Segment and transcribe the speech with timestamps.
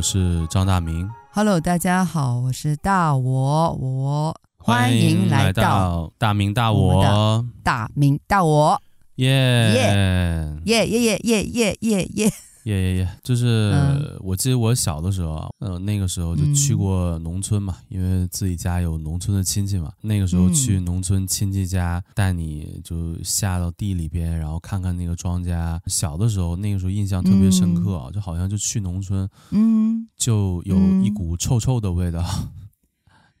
[0.00, 1.06] 我是张大明。
[1.30, 8.80] Hello，大家好，我是大我我，欢迎来到大明大我大明大我，
[9.16, 12.32] 耶耶耶耶耶耶耶耶。
[12.70, 13.08] 耶耶耶！
[13.24, 19.92] 就是、嗯、我记得我小的时候啊，呃，那个时候就去过农村嘛，嗯、因为自己家有农村的亲戚嘛。
[20.02, 25.78] 那个时候去农村亲戚家，带你就下到地里边，然后看看那个庄稼。
[25.86, 32.48] 小的时候，那个时候印象特别深刻就好像就去农村，嗯，就有一股臭臭的味道，嗯、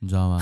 [0.00, 0.40] 你知道吗？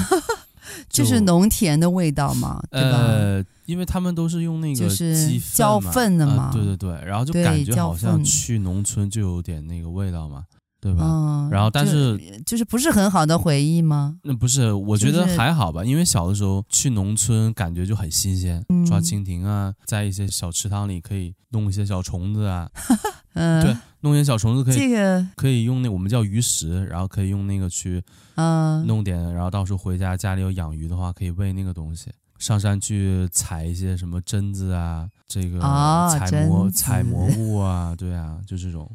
[0.89, 2.99] 就， 就是农田的味道嘛，对吧？
[2.99, 10.45] 呃因为他们都是用那个鸡粪粪的嘛、呃，对对对，然后就感觉好像去农村就有点那个味道嘛，
[10.81, 11.05] 对吧？
[11.05, 14.17] 嗯、然后但是就，就是不是很好的回忆吗？
[14.23, 22.71] 那不是，我觉得还好吧，就是、因为小的时候去农村感觉就很新鲜，嗯、抓蜻蜓啊，在一些小池塘里可以弄一些小虫子啊，
[23.35, 28.03] 嗯，对，弄一些小虫子可以，这个可以用那、我们叫鱼食，然后可以用那个去
[28.37, 32.11] 嗯弄点，然后到时候回家家里有养鱼的话，可以喂那个东西。
[32.39, 38.91] 上山去采一些什么榛子啊，这个采蘑、哦、采蘑菇啊，对啊，就这种。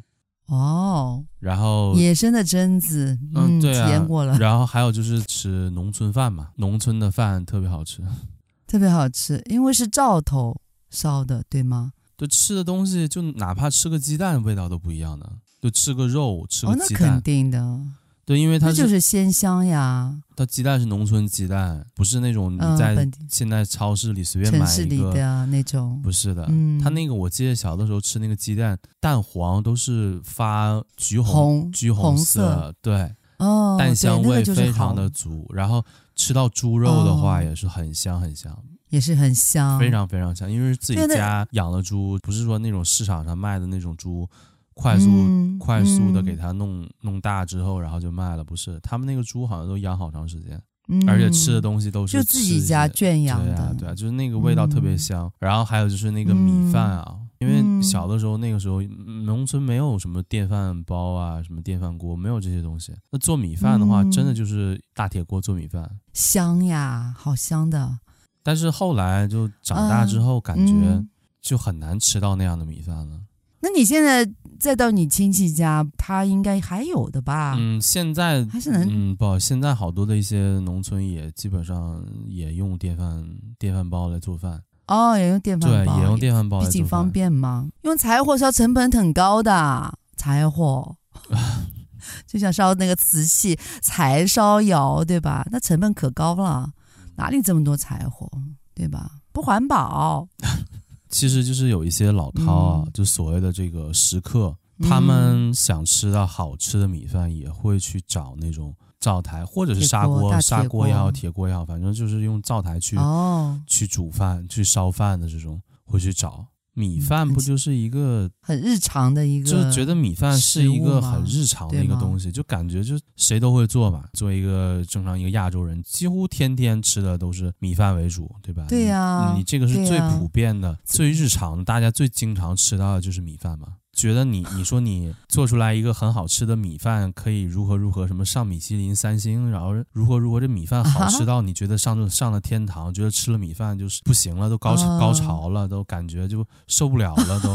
[0.46, 1.24] 哦。
[1.38, 4.36] 然后野生的榛子，嗯，对啊，体验过了。
[4.38, 8.02] 然后还有就是吃农村饭嘛，农村的饭特别好吃，
[8.66, 10.56] 特别好吃，因为是灶头
[10.90, 11.92] 烧的，对吗？
[12.16, 15.30] 对，吃的东西就哪怕吃个鸡蛋，味道都不一样的。
[15.60, 17.80] 就吃个肉，吃个鸡蛋，哦、那肯定的。
[18.26, 20.14] 对，因为它是就是鲜香呀。
[20.34, 26.00] 它鸡蛋是农村鸡蛋，不是那种你在现在超市里随便买一个、城市里的那种。
[26.02, 35.46] 不是的，嗯、它那个我记得小的时候吃那个鸡蛋，蛋黄都是发橘红、红橘红色，红色对，哦，蛋香味非常的足。
[35.54, 35.84] 然后
[36.16, 40.50] 吃到猪肉的话也是很香很香，也是很香，非常非常香。
[40.50, 44.26] 因为是自己家养的猪，不是说那种市场上卖的那种猪。
[44.74, 48.44] 快速、嗯、快速的给它弄、嗯、弄大之后，然后就卖了。
[48.44, 55.26] 不是，他们那个猪好像都养好长时间，嗯、而且吃的东西都是就自己家圈养的，对啊，对啊，就是那个味道特别香。
[55.26, 62.92] 嗯、然后还有就是那个米饭啊，嗯、因为小的时候那个时候农村没有什么电饭煲啊，什么电饭锅，没有这些东西。
[63.10, 67.98] 那做米饭的话，嗯、真的就是大铁锅做米饭，香呀，好香的。
[68.42, 71.02] 但是后来就长大之后，感觉
[71.40, 73.20] 就很难吃到那样的米饭了。
[73.60, 74.28] 那你现在
[74.58, 77.54] 再到你亲戚家，他应该还有的吧？
[77.58, 83.24] 嗯，现在还是能嗯不，现在好多的一些农村也基本上也用电饭
[83.58, 87.68] 电饭煲来做饭哦，也用电饭煲，对，也用电饭煲，毕竟方便嘛。
[87.82, 90.96] 用柴火烧成本很高的，柴火
[92.26, 95.46] 就像烧那个瓷器柴烧窑，对吧？
[95.50, 96.72] 那成本可高了，
[97.16, 98.30] 哪里这么多柴火，
[98.74, 99.10] 对吧？
[99.32, 100.28] 不环保。
[101.14, 116.44] 其实就是有一些老饕啊，嗯、就所谓的这个食客，嗯、他们想吃到好吃的米饭，也会去找那种灶台或者是砂锅，砂锅也好，铁锅也好，反正就是用灶台去、哦、去煮饭、去烧饭的这种，会去找。
[116.74, 124.04] 米饭不就是一个很日常的一个，就是觉得米饭是一个很日常的一个东西，就感觉就谁都会做嘛。
[124.12, 128.66] 作为一个正常一个亚洲人，几乎天天吃的都是米饭为主，对吧？
[128.68, 133.68] 对呀，你这个是最普遍的、最日常，大家最经常吃到的就是米饭嘛。
[133.94, 147.54] 觉得你你说你做出来一个很好吃的米饭，可以如何如何什么上米其林三星，然后如何如何这米饭好吃到你觉得上了上了天堂，觉得吃了米饭就是不行了，都高潮高潮了，都感觉就受不了了，都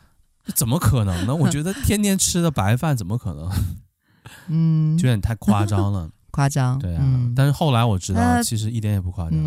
[0.54, 1.34] 怎么可能呢？
[1.34, 3.50] 我觉得天天吃的白饭怎么可能？
[4.48, 6.78] 嗯，就有点太夸张了， 夸张。
[6.78, 7.04] 对啊，
[7.34, 9.38] 但是后来我知道，其实一点也不夸张，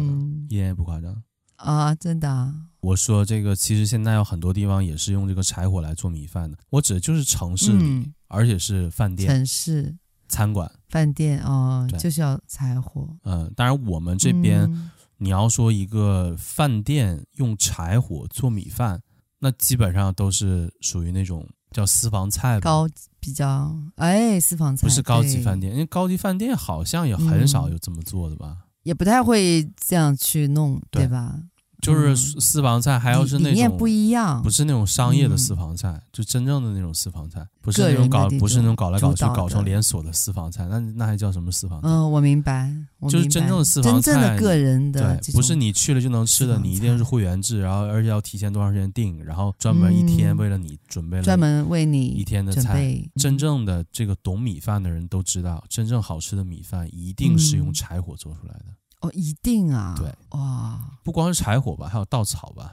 [0.50, 1.15] 一点也不夸张
[1.63, 2.54] 啊，真的。
[2.81, 6.58] 我说这个，其实现在有很多地方也是用这个柴火来做米饭的。
[6.72, 9.96] 我指的就是城市里，嗯、而且是饭店、城市
[10.28, 13.08] 餐馆、饭店哦，就是要柴火。
[13.24, 19.00] 嗯，当然我们这边，嗯、你要说一个饭店用柴火做米饭，
[19.40, 22.88] 那基本上都是属于那种叫私房菜吧，高
[23.19, 31.40] 比较哎，私房菜不是高级饭店，因为高级饭店好像也很少有这么做的吧，嗯、也不太会这样去弄，对，对吧？
[31.81, 41.88] 就是私房菜，还要是那种不一样，不是那种商业的私房菜，就真正的那种私房菜，不是那种搞，不是那种搞来搞去搞成连锁的私房菜，那那还叫什么私房菜？
[41.88, 42.72] 嗯，我明白，
[43.10, 52.95] 就是真正的私房菜，真正的个人的，对，不是你去了就能吃的，你一定是会员制，然后而且要提前多长时间订，然后专门一天为了你准备了专门为你一天的菜。
[53.16, 58.66] 真正的这个懂米饭的人都知道，真正好吃的米饭一定是用柴火做出来的。
[59.01, 59.95] 哦，一定啊！
[59.98, 62.71] 对，哇，不光是柴火吧，还有稻草吧？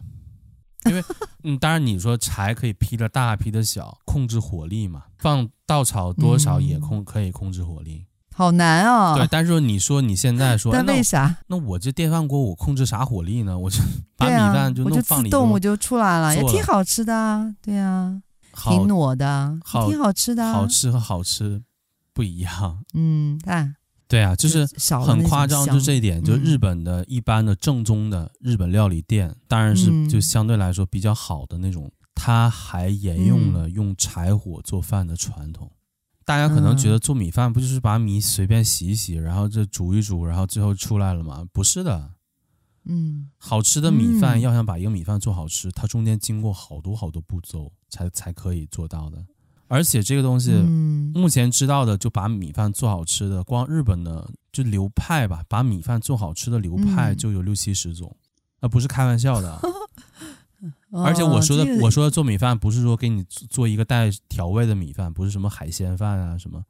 [0.85, 1.03] 因为
[1.43, 8.05] 嗯，当然你说柴可以劈的大，劈的小，控制火力嘛，放稻草多少也控、嗯、可以控制火力。
[8.35, 9.17] 好难哦。
[9.17, 11.37] 对，但是你说你现在说， 但为啥？
[11.49, 13.59] 那我，这电饭锅我控制啥火力呢？
[13.59, 13.81] 我就
[14.17, 17.53] 把米饭就弄放里，我就自动我就出来了，也挺好吃的啊。
[17.61, 18.23] 对啊，
[18.53, 20.53] 挺糯的，好挺好吃的。
[20.53, 21.63] 好吃和好吃
[22.13, 22.85] 不一样。
[22.95, 23.75] 嗯，看。
[24.09, 24.67] 对啊，就是
[25.05, 35.71] 很夸张，就这一点，就日本的一般的正宗的日本料理店，当然是就相对来说比较好的那种，它还沿用了用柴火做饭的传统。
[36.25, 41.45] 大家可能觉得做米饭不就是把米随便洗一洗，然后就煮一煮，然后最后出来了吗？
[41.53, 42.13] 不是的，
[42.85, 49.25] 嗯，好吃的米饭要想把一个米饭做好吃，它中间经过好多好多步骤才才可以做到的。
[49.69, 50.53] 而且这个东西
[51.15, 58.17] 目前知道的，就把米饭做好吃的，光日本的就流派吧，把米饭做好吃的流派就有六七十种，
[58.61, 59.61] 那不是开玩笑的。
[60.91, 66.65] 而且我说的，我说的做米饭不是说给你做一个带调味的米饭，不是什么海鲜饭啊什么，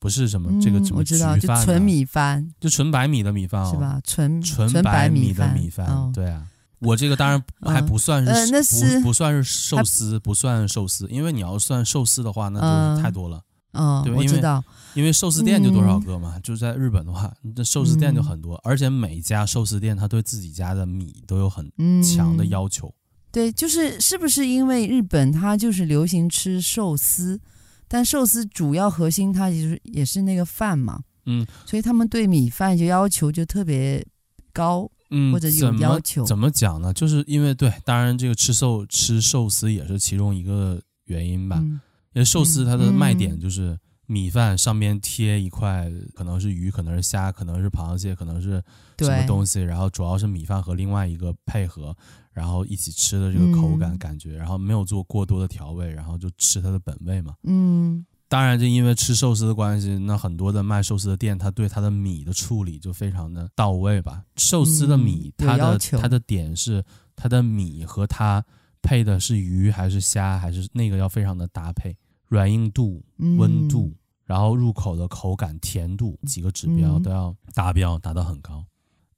[0.00, 4.00] 不是什么这个什么焗饭，就纯米饭，就纯白米的米饭，是吧？
[4.04, 6.46] 纯纯白米的米饭，对啊，
[6.80, 7.42] 我这个当然
[7.74, 8.24] 还不算
[8.62, 13.42] 是不不算是寿司，不算寿司，因为你要算寿司的话，那就是太多了，
[13.72, 14.62] 嗯，对，我知道，
[14.94, 21.70] 因为寿司店就多少个嘛，就在日本的话，那寿司店就很多，而且每家寿司店他对自己家的米都有很
[22.02, 22.92] 强的要求。
[23.32, 27.40] 对，就是是不是因为日本它就是流行吃寿司，
[27.86, 34.04] 但寿司主要核心它其实也是那个饭嘛，嗯，所以他们对米饭就要求就特别
[34.52, 36.24] 高，嗯，或者有要求。
[36.24, 36.92] 怎么讲呢？
[36.92, 41.80] 就是因为对，当然这个吃寿吃寿司也是其中一个原因吧，嗯、
[42.12, 48.62] 因为寿司它的卖点就是米饭上面贴一块，可能是鱼，可能是虾，可能是螃蟹，可能是
[48.98, 51.96] 什么东西，然后主要是米饭和另外一个配合。
[52.32, 57.34] 然后一起吃的这个口感感觉，嗯、然后没有做过多的调味，然后就吃它的本味嘛。
[57.42, 64.22] 嗯，当然就因为吃寿司的关系，那很多的卖寿司的店，他对他的米的处理就非常的到位吧。
[64.36, 66.80] 寿司的米，嗯、它的它的点是
[67.16, 68.40] 它的米和它
[68.82, 71.96] 配的是鱼还是虾，还是那个要非常的搭配，
[72.28, 73.04] 软硬度、
[73.36, 78.64] 温度，嗯、然后入口的口感、甜度几个指标都要达标，达到很高。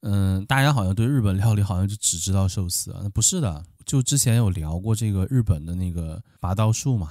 [0.00, 3.62] 嗯，大家好像对日本料理好像就只知道寿司啊，那不是的。
[3.84, 7.10] 就之前有聊过这个日本的那个拔刀术嘛，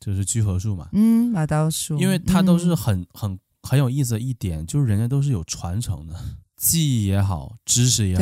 [0.00, 0.88] 就是聚合术嘛。
[0.92, 6.14] 嗯，马刀术，因为它都是很很很有意思的一点，就是人家都是有传承的，
[6.56, 8.20] 技艺也好，知识也好。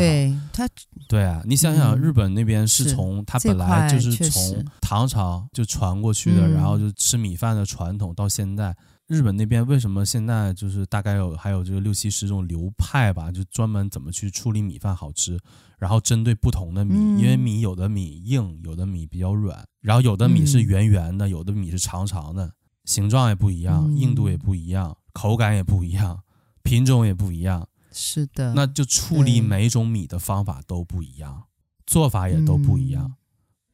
[1.09, 8.77] 对，啊，你想想，日本那边是从它本来就是从唐朝就传过去的，然后就吃米饭的传统到现在。
[9.09, 15.41] 日本那边为什么现在就是大概有还有这个六七十种流派吧，就专门怎么去处理米饭好吃，
[15.79, 22.53] 然后针对不同的米，因为米有的米硬，有的米比较软，然后有的米是圆圆的，有的米是长长的，
[22.85, 26.23] 形状也不一样，硬度也不一样，口感也不一样，
[26.63, 27.67] 品种也不一样。
[27.91, 31.45] 是的，那就处理每一种米的方法都不一样，
[31.87, 33.15] 做法也都不一样。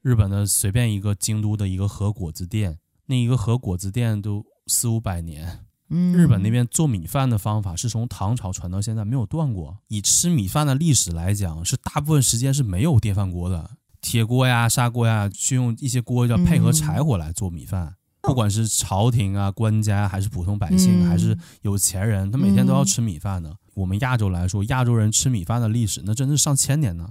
[0.00, 4.46] 日本的随便一个京都的一个和果子店，那一个和果子店都。
[4.66, 9.78] 四五百年，日本那边做米饭的方法是从唐朝传到现在没有断过。
[9.88, 17.94] 以吃米饭的历史来讲，是大部分时间是没有电饭锅的，铁锅呀、砂锅呀，去用一些锅要配合柴火来做米饭。
[18.22, 23.54] 不管是朝廷啊、官家，还是普通百姓，还是有钱人，他每天都要吃米饭的。
[23.74, 27.10] 我们亚洲来说，亚洲人吃米饭的历史，那真是上千年呢。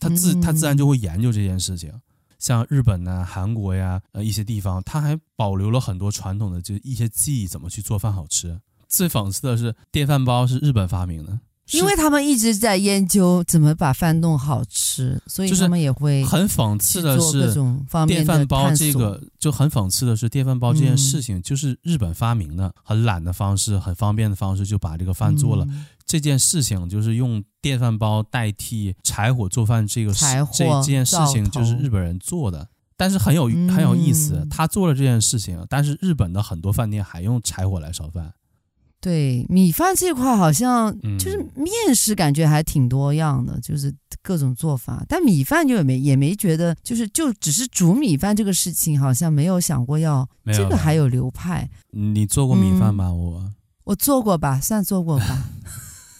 [0.00, 1.92] 他自他自然就会研究这件事情。
[2.42, 8.60] 像日本呐、韩国呀，呃一些地方，它还保留了很多传统的，就一些技艺，怎么去做饭好吃。
[8.88, 11.38] 最讽刺的是，电饭煲是日本发明的，
[11.70, 17.54] 因为他们一直在研究怎么把饭弄好吃，所以他们也会很讽刺的是，
[18.06, 25.64] 电饭煲这个就很讽刺的是，电饭煲这件事情就是日本发明的，很懒的方式，很方便的方式就把这个饭做了。
[25.70, 25.86] 嗯。
[26.04, 38.34] 这件事情就是用电饭煲代替柴火做饭，这个柴火这这件事情就是日本人做的，但是很有很有意思，他做了这件事情，但是日本的很多饭店还用柴火来烧饭。
[39.02, 43.92] 对，米饭这块好像就是面食，感觉还挺多样的，就是
[44.22, 51.68] 各种做法，但米饭就也没也没觉得，就是就只是煮米饭这个事情，好像没有想过要这个还有流派。
[51.90, 53.12] 你做过米饭吗？
[53.12, 55.48] 我我做过吧，算做过吧。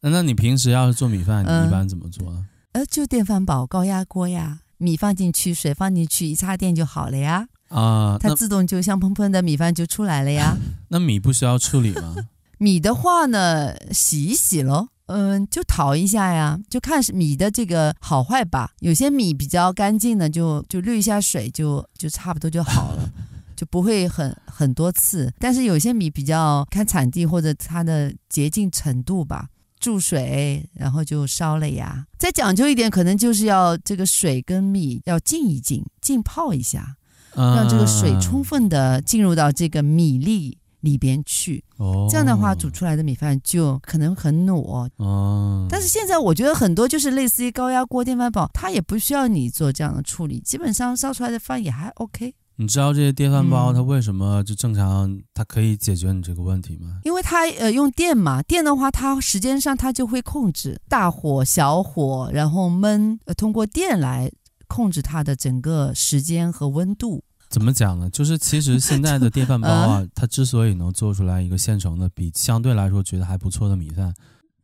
[0.02, 2.44] 那你平时要是做米饭，你一般怎么做啊？
[2.72, 7.46] 呃，就电饭煲、高压锅呀，米放进去，水放进去，一插电就好了呀。
[7.68, 10.56] 啊，它自动就香喷喷的米饭就出来了呀。
[10.88, 12.14] 那米不需要处理吗？
[12.58, 18.70] 米的话呢，洗一洗喽，嗯，就淘一下呀，就看是米的这个好坏吧。
[18.80, 23.10] 有些米比较干净的，就就滤一下水就，就就差不多就好了，
[23.54, 25.32] 就不会很很多次。
[25.38, 32.06] 但是有些米比较看产地或者它的洁净程度吧，注水然后就烧了呀。
[32.18, 36.96] 再讲究一点，可能就是要这个水跟米要浸一浸，浸泡一下，
[37.36, 40.58] 让这个水充分的进入到这个米粒。
[40.82, 41.64] 里边去，
[42.08, 44.88] 这样的话煮出来的米饭就可能很糯。
[44.98, 52.32] 哦，但是现在我觉得很多就是类似于高压锅、电饭煲，它也不需要你做这样的处理，基本上烧出来的饭也还 OK。
[52.56, 57.00] 你知道这些电饭煲它为什么就正常，它可以解决你这个问题吗？
[57.02, 64.30] 因为它呃用电嘛，电的话它时间上它就会控制大火、小火，然后焖，呃，通过电来
[64.66, 67.24] 控制它的整个时间和温度。
[67.48, 68.10] 怎么讲呢？
[68.10, 74.12] 就是其实现在的电饭煲啊， 它之所以能做出来一个现成的，比相对来说觉得还不错的米饭，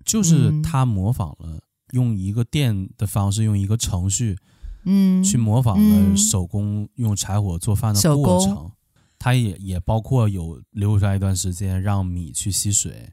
[0.04, 1.60] 就是它模仿了
[1.92, 4.36] 用一个电的方式，用一个程序，
[4.84, 8.70] 嗯，去模仿了手工用柴火做饭的过程。
[9.16, 13.10] 它也也包括有留出来一段时间让米去吸水，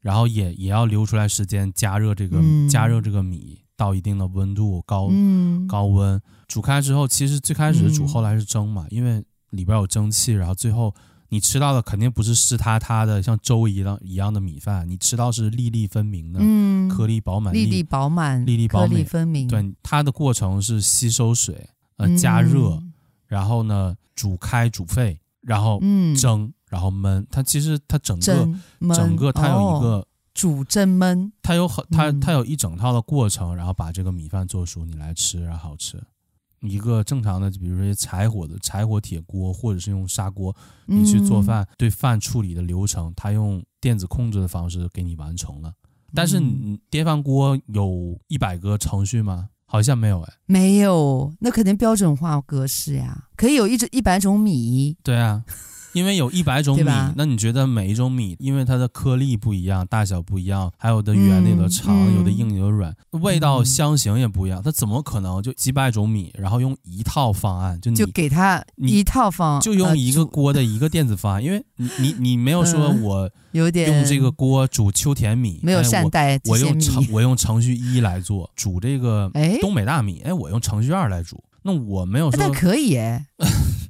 [0.00, 3.60] 然后也也要留出来时间加热这个加热这个米。
[3.78, 10.92] 到一定的温度，高、嗯、高温煮开之后，其实最开始煮，后来是蒸嘛，嗯、因为里边有蒸汽，然后最后
[11.28, 19.46] 你吃到的肯定不是湿塌塌的像粥一样一样的米饭，你吃到是粒粒分明的，嗯，颗粒饱满，粒粒饱满，粒粒饱满，颗粒分明。
[19.46, 22.92] 对，它的过程是吸收水，呃，加热，嗯、
[23.28, 25.80] 然后呢煮开煮沸，然后
[26.20, 27.24] 蒸，然后焖。
[27.30, 28.48] 它其实它整个
[28.92, 30.04] 整个它有一个。
[30.38, 36.00] 哦煮蒸焖，它有很它它有一整套的过程，然后把这个米饭做熟，你来吃，然后好吃。
[36.60, 40.54] 一个正常的，比如说柴火的柴火铁锅，或者是用砂锅，
[40.86, 45.72] 你去做饭，对饭处理的流程，它用电子控制的方式给你完成了。
[46.14, 49.48] 但是你电饭锅有一百个程序吗？
[49.66, 54.96] 好像没有哎，没有，那肯定标准化格式呀，可以有一种一百种米。
[55.02, 55.44] 对啊。
[55.92, 56.84] 因为有一百种米，
[57.16, 79.30] 那你觉得每一种米，因为它的颗粒不一样，大小不一样，还有的圆的、有的长，嗯、有的硬、有的软，味道、香型也不一样，它怎么可能就几百种米，然后用一套方案就你就给他一套方，就用一个锅的一个电子方案，因为你你你没有说我有点用这个锅煮秋田米，没有善待我用程我用程序一来做煮这个
[79.60, 83.26] 东北大米，哎，我用程序二来煮，那我没有说但可以哎。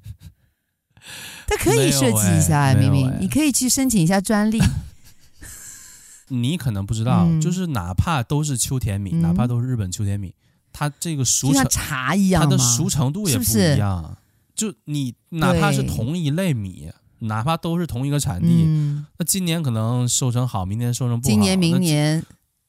[1.49, 4.61] 它可以设计一下，明明你可以去申请一下专利。
[6.29, 10.35] 你可能不知道，嗯、就是哪怕都是秋田米，嗯、哪怕都是日本秋田米，
[10.75, 14.03] 它这个熟成像茶一样，它的熟成度也不一样。
[14.03, 14.17] 是是
[14.55, 22.23] 就你哪怕是同一类米，哪怕都是同一个产地，嗯、那今年可能收成好，明年收成不好，今年明年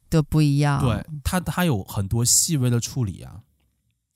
[0.09, 0.79] 都不一样。
[0.79, 3.41] 对，它它有很多细微的处理啊。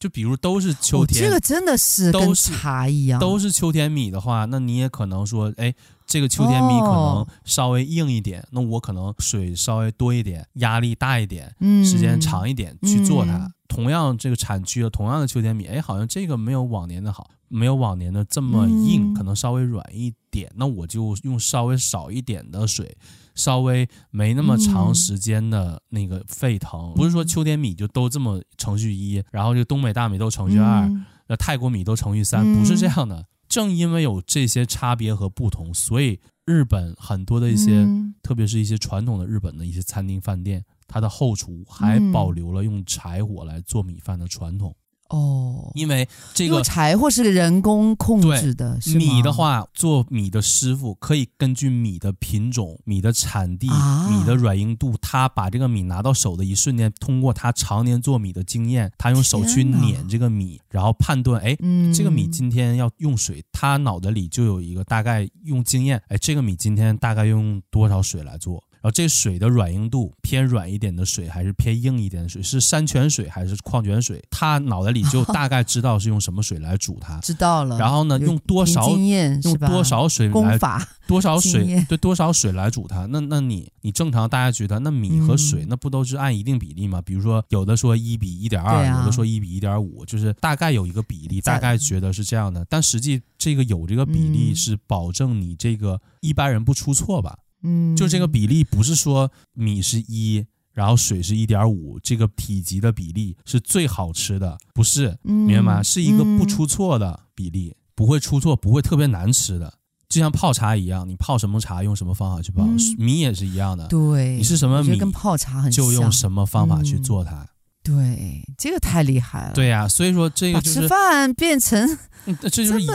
[0.04, 5.74] 就比如都是秋天，哦、这个真的是跟茶一样，都是秋天米的话，那你也可能说，哎，
[6.06, 13.38] 这个秋天米可能稍微硬一点，哦、那我可能水稍微多一点，压力大一点，嗯、时间长一点去做它。
[13.38, 22.98] 嗯、同样这个产区的同样的秋天米，哎，好像这个没有往年的好，没有往年的这么硬，嗯、可能稍微软一点，那我就用稍微少一点的水。
[23.36, 30.88] 稍微没那么长时间的那个沸腾，嗯、不是说秋天米就都这么程序一，然后这个东北大米都程序二，
[31.28, 33.26] 那、嗯、泰国米都程序三，不是这样的。
[33.50, 44.76] 正因为有这些差别和不同，所以日本很多的一些，嗯、特别是一些传统的日本的一些餐厅饭店，它的后厨还保留了用柴火来做米饭的传统。
[45.10, 48.98] 哦，因为这个柴火是人工控制的，是？
[48.98, 68.64] 米的话，做米的师傅可以根据米的品种、米的产地、啊、米的软硬度，他把这个米拿到手的一瞬间，通过他常年做米的经验，他用手去碾这个米，然后判断，哎，嗯、这个米今天要用水，他脑袋里就有一个大概用经验，哎，这个米今天大概用多少水来做。
[68.84, 74.22] 然后这水的软硬度偏软一点的水还是偏硬一点的水，是山泉水还是矿泉水？
[74.30, 77.78] 他脑袋里就 大概知道是用什么水来煮它，知道了。
[77.78, 80.60] 然后呢，用多少用多少水来
[81.08, 83.06] 多少水对多少水来煮它？
[83.06, 87.02] 那那你你正常大家觉得那米和水那不都是按一定比例吗？
[87.02, 92.66] 比如说有的说一比一点二，有的说一比一点五，就是大概有一个比例，大概觉得是这样的。
[92.70, 97.38] 但实际这个有这个比例是保证你这个一般人不出错吧？
[97.64, 105.84] 嗯，就这个比例不是说米是一，然后水是一点五，这个体积的比例是最好吃的，不是，明白吗？
[105.84, 109.74] 是一个不出错的比例，不会出错，不会特别难吃的。
[110.10, 113.88] 就像泡茶一样，你泡什么茶用什么方法去泡，嗯米也是一样的。
[113.88, 117.48] 对，你是什么米跟泡茶很，就用什么方法去做它。
[117.82, 119.54] 对，这个太厉害了。
[119.54, 122.88] 对呀、啊，所以说这个就是吃饭变成嗯这就是疑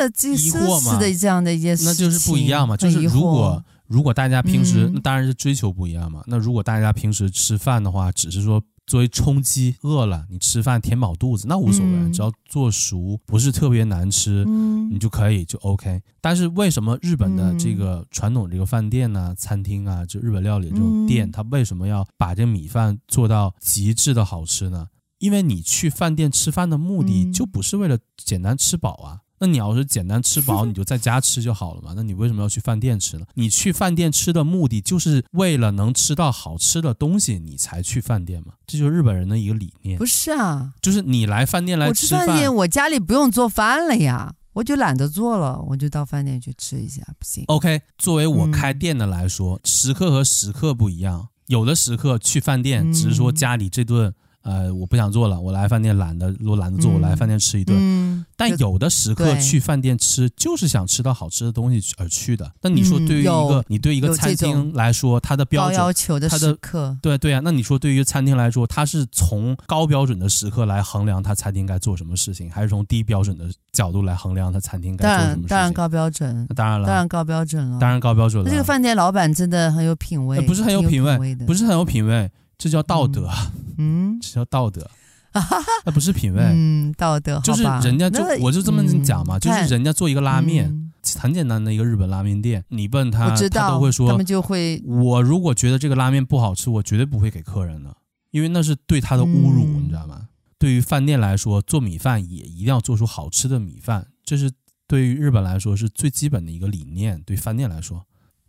[0.50, 2.76] 惑嘛的这样的一件事情，那就是不一样嘛。
[2.76, 6.22] 就是如果如果大家平时、嗯、那当然是追求不一样嘛。
[6.26, 8.62] 那如果大家平时吃饭的话，只是说。
[8.88, 16.00] 作为充饥，饿了你吃饭填饱肚子那无所谓，嗯、只要做熟不是特别难吃，嗯、你就可以就 OK。
[16.22, 24.86] 但是为什么日本的这个传统这个饭店呢、啊、餐厅啊，就日本料理这种店，它为什么要把这米饭做到极致的好吃呢？
[25.18, 29.20] 因为你去饭店吃饭的目的就不是为了简单吃饱啊。
[29.40, 31.92] 那你要是简单吃饱，你就在家吃就好了嘛。
[31.94, 33.26] 那你为什么要去饭店吃呢？
[33.34, 38.54] 你去饭店吃的目的就是为了能吃到好吃的东西，你才去饭店嘛。
[38.66, 39.98] 这就是日本人的一个理念。
[39.98, 47.44] 不是啊，就是你来饭店来吃饭，我吃饭店，我家里不用做饭了呀，我就懒得做了，我就到饭店去吃一下，不行。
[47.46, 54.14] OK，作为我开店的来说，嗯、食客和食客不一样，有的食客去饭店只是说家里这顿。
[54.48, 57.76] 呃，我不想做了，我来饭店懒得，我懒得做，我来饭店吃一顿。
[57.78, 62.50] 嗯，但有的食客去饭店吃，就是想吃到好吃的东西而去的。
[62.62, 75.48] 那你说，对于一个你对一个餐厅来说，它的标准，要求的食客，对对啊，那你说对于餐厅来说，它是从高标准的食客来衡量他餐厅该做什么事情，还是从低标准的角度来衡量他餐厅该做什么事情？
[75.48, 78.50] 当然高标准，当然了，当然高标准了，当然高标准了。
[78.50, 83.30] 这个饭店老板真的很有品味，不是很有品味，不是很有品味，这叫道德，
[83.78, 84.90] 嗯，这叫道德。
[85.84, 97.94] 那不是品味，嗯，道德就是人家就我就这么讲嘛，就是人家做一个拉面，很简单的一个日本拉面店，你问他，他都会说，他们就会，我如果觉得这个拉面不好吃，我绝对不会给客人的，
[98.30, 100.28] 因为那是对他的侮辱，你知道吗？
[100.58, 104.50] 对于饭店来说，做米饭也一定要做出好吃的米饭，这是
[104.88, 108.04] 对于日本来说是最基本的一个理念，对饭店来说。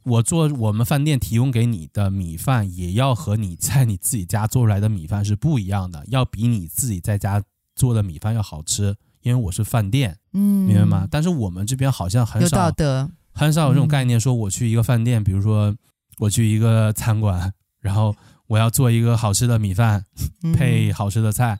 [0.09, 7.41] 我做我们饭店提供给你的米饭，也要和你在你自己家做出来的米饭是不一样的，要比你自己在家
[7.75, 11.07] 做的米饭要好吃，因为我是饭店，嗯，明白吗？
[11.11, 15.75] 但是我们这边好像很少，有道德，很少有这种概念，说我去一个饭店，比如说
[16.17, 18.15] 我去一个餐馆，然后
[18.47, 20.03] 我要做一个好吃的米饭，
[20.55, 21.59] 配好吃的菜，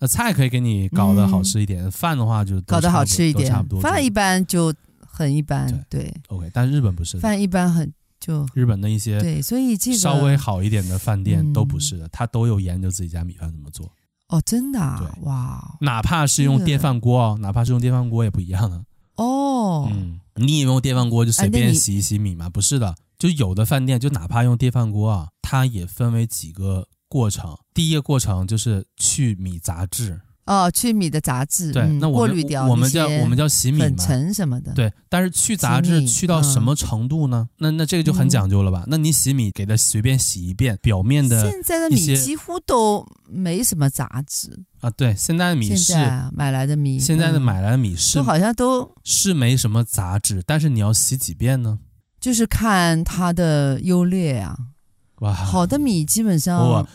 [0.00, 4.74] 那菜可以给你搞得好吃一点，饭的话就搞得好吃一点，差不多，饭一般就。
[5.14, 13.92] 很一般，对，对，OK，但日本不是，饭一般很就日本的一些对，所以这个稍微好一点的饭店都不是的，他都有研究自己家米饭怎么做。
[14.28, 18.84] 哦，真的啊，对，哇，哪怕是用电饭锅哦，哪怕是用电饭锅也不一样的。
[19.16, 22.50] 哦，嗯，你以为用电饭锅就随便洗一洗米吗？
[22.50, 27.56] 不是的，就有的饭店就哪怕用电饭锅啊，它也分为几个过程。
[27.72, 30.20] 第一个过程就是去米杂质。
[30.46, 34.72] 哦，去米的杂质，对，那我们过滤掉我们叫我们叫洗米嘛，粉尘什么的。
[34.74, 37.48] 对，但是去杂质去到什么程度呢？
[37.56, 38.84] 那那这个就很讲究了吧？
[38.86, 44.90] 那你洗米给它随便洗一遍，表面的现在的米几乎都没什么杂质啊。
[44.90, 45.94] 对，现在的米是
[46.32, 51.78] 买来的米，现在的买来的米是好像都是没什么杂质，但是你要洗几遍呢？
[52.20, 54.56] 就是看它的优劣啊。
[55.20, 56.86] 哇，好的米基本上，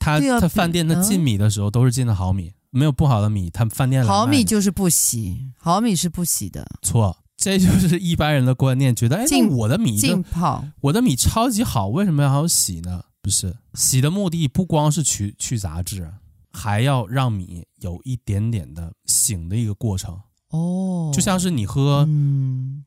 [0.00, 2.52] 他他饭店他进米的时候都是进的好米。
[2.70, 6.66] 没有不好的米，他们饭店来好米就是不洗，好米是不洗的。
[6.82, 13.04] 错，这就是一般人的观念，觉得哎，我的米浸泡，我的米超级好，为什么要洗呢？
[13.22, 16.10] 不是，洗的目的不光是去去杂质，
[16.52, 20.18] 还要让米有一点点的醒的一个过程。
[20.50, 22.08] 哦，就像是你喝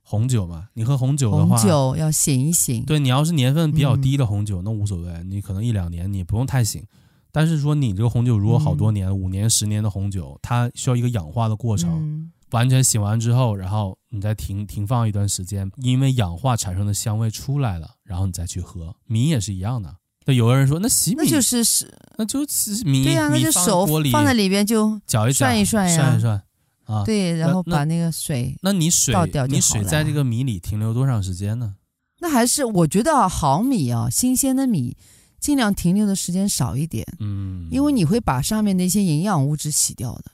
[0.02, 2.84] 红酒嘛，嗯、你喝红酒的话，红酒要醒一醒。
[2.86, 6.84] 对，你要是年份比较低的红酒，嗯、那无所谓，你可能一两年你不用太醒。
[7.32, 18.94] 但是说你这个红酒如果好多年，嗯、五年、十年的红酒，它需要一个氧化的过程，嗯、完全醒完之后，然后你再停停放一段时间，因为氧化产生的香味出来了，然后你再去喝。
[19.06, 19.96] 米也是一样的。
[20.26, 26.44] 那有的人说，那洗米那就是是，那就洗米，对呀、啊，那就手放在里边就搅一涮一涮呀，涮一涮
[26.86, 31.76] 啊，对，然后把那个水那，那你水倒掉，你水在这个米里停留多长时间呢？
[32.20, 34.96] 那还是我觉得好米啊，新鲜的米。
[35.41, 40.25] 尽量停留的时间少一点，嗯，因为你会把上面的一些营养物质洗掉的。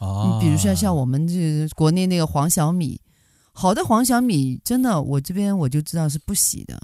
[0.00, 3.00] 哦，你比如说像我们这国内那个黄小米，
[3.52, 6.78] 好的黄小米真的，我这边我就知道是不洗的，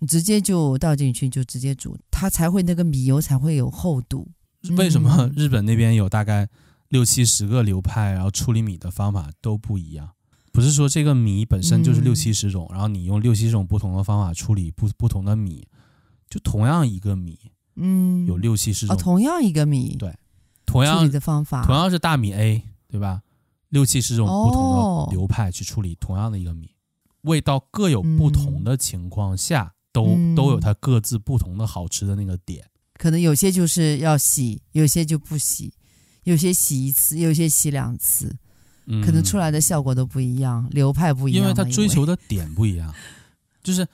[0.00, 4.28] 你直接就倒进去就直接煮，它才会那个米油才会有厚度。
[4.76, 6.46] 为什么日本那边有大概
[6.90, 10.10] 六七十个流派，然后处理米的方法都不一样？
[10.52, 15.66] 不是说这个米本身就是六七十种，然后你用六七十种不同的方法处理不不同的米。
[16.34, 17.38] 就同样一个米，
[17.76, 18.96] 嗯，有六七十种。
[18.96, 20.12] 哦，同样一个米，对，
[20.66, 23.22] 同样处理的方法，同样是大米 A，对吧？
[23.68, 26.74] 六七十种不同的流派去处理同样的一个米。
[27.20, 32.68] 味道各有不同的情况下，嗯、都都有它各自不同的好吃的那个点。
[32.94, 35.72] 可能有些就是要洗，有些就不洗，
[36.24, 38.36] 有些洗一次，有些洗两次，
[38.86, 42.92] 嗯、可能出来的效果都不一样，流派不一样，因为它追求的点不一样，
[43.62, 43.86] 就是。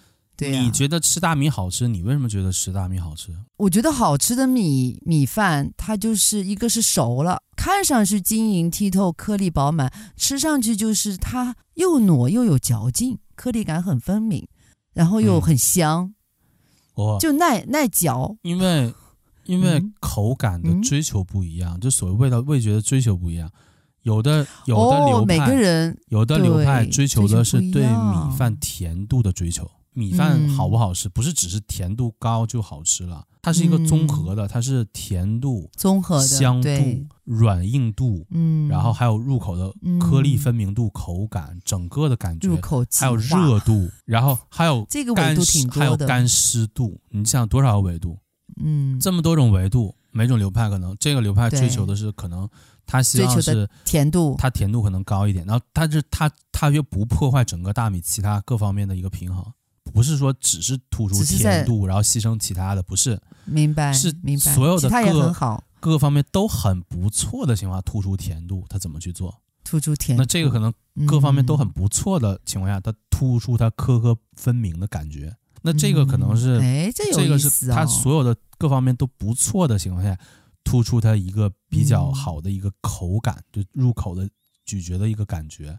[0.49, 1.87] 你觉得吃大米好吃？
[1.87, 3.37] 你为什么觉得吃大米好吃？
[3.57, 14.47] 我觉得好吃的米米饭，它就是一个是熟了，看上去晶莹剔透，颗粒饱满，吃上去就是它又糯又有嚼劲，颗粒感很分明，
[14.95, 16.15] 然后又很香，
[16.95, 18.37] 哦、就耐耐嚼。
[18.43, 18.95] 因为
[19.45, 23.51] 因为口感的追求不一样，嗯、就所谓味道味觉的追求不一样，
[24.03, 29.71] 有的有的流派，哦、每个人有的流派追求的是对米饭甜度的追求。
[29.93, 36.69] 米饭好不好吃，不是只是甜度高就好吃了，它是一个综合的，它是甜度、综合的香度、
[37.25, 48.19] 软硬度，嗯，然后还有入口的颗粒分明度、口感，整个的感觉，入口还有热度，然后还有这个维度挺多的，还有干湿度，你想多少个维度？
[48.63, 52.49] 嗯，这么多种维度，每种流派可能这个流派追求的是可能
[52.87, 59.45] 它希望是甜度，它甜度可能高一点，然后它是它它又不破坏整个大米其他各方面的一个平衡。
[59.91, 63.21] 不是说只是突出甜度，然后牺牲其他的，不是。
[63.45, 64.55] 明白，是明白。
[64.55, 69.35] 所有的各好各个方面都很不错的情况下，突出甜度，他怎么去做？
[69.65, 70.23] 突出甜度。
[70.23, 70.73] 那这个可能
[71.07, 75.35] 各方面都很不错的情况下，他突出它颗颗分明的感觉。
[75.63, 77.23] 那这个可能是，哎，这有意思哦。
[77.23, 80.17] 这个是它所有的各方面都不错的情况下，
[80.65, 84.29] 突出它一个比较好的一个口感，就入口的
[84.65, 85.79] 咀嚼的一个感觉。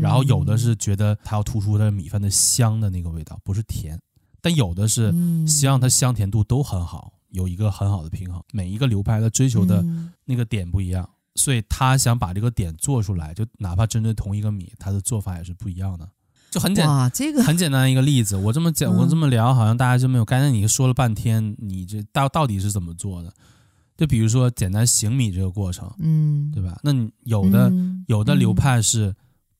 [0.00, 4.00] 然后有的是觉得它要突出它米饭的香的那个味道，不是甜，
[4.40, 5.12] 但有的是
[5.46, 8.42] 希望它香甜度都很好，有一个很好的平衡。
[8.52, 9.84] 每一个流派的追求的
[10.24, 16.08] 那个点不一样，所以他想把这个点做出来，就哪怕针对同一个米，他的做法也是不一样的。
[16.50, 20.24] 就很简单，这个很简单一个例子，我这么讲，我这么聊，好像大家就没有。
[20.24, 23.30] 刚才你说了半天，你这到到底是怎么做的？
[23.96, 26.78] 就比如说简单醒米这个过程，嗯，对吧？
[26.82, 27.70] 那你有的
[28.06, 29.14] 有的流派是。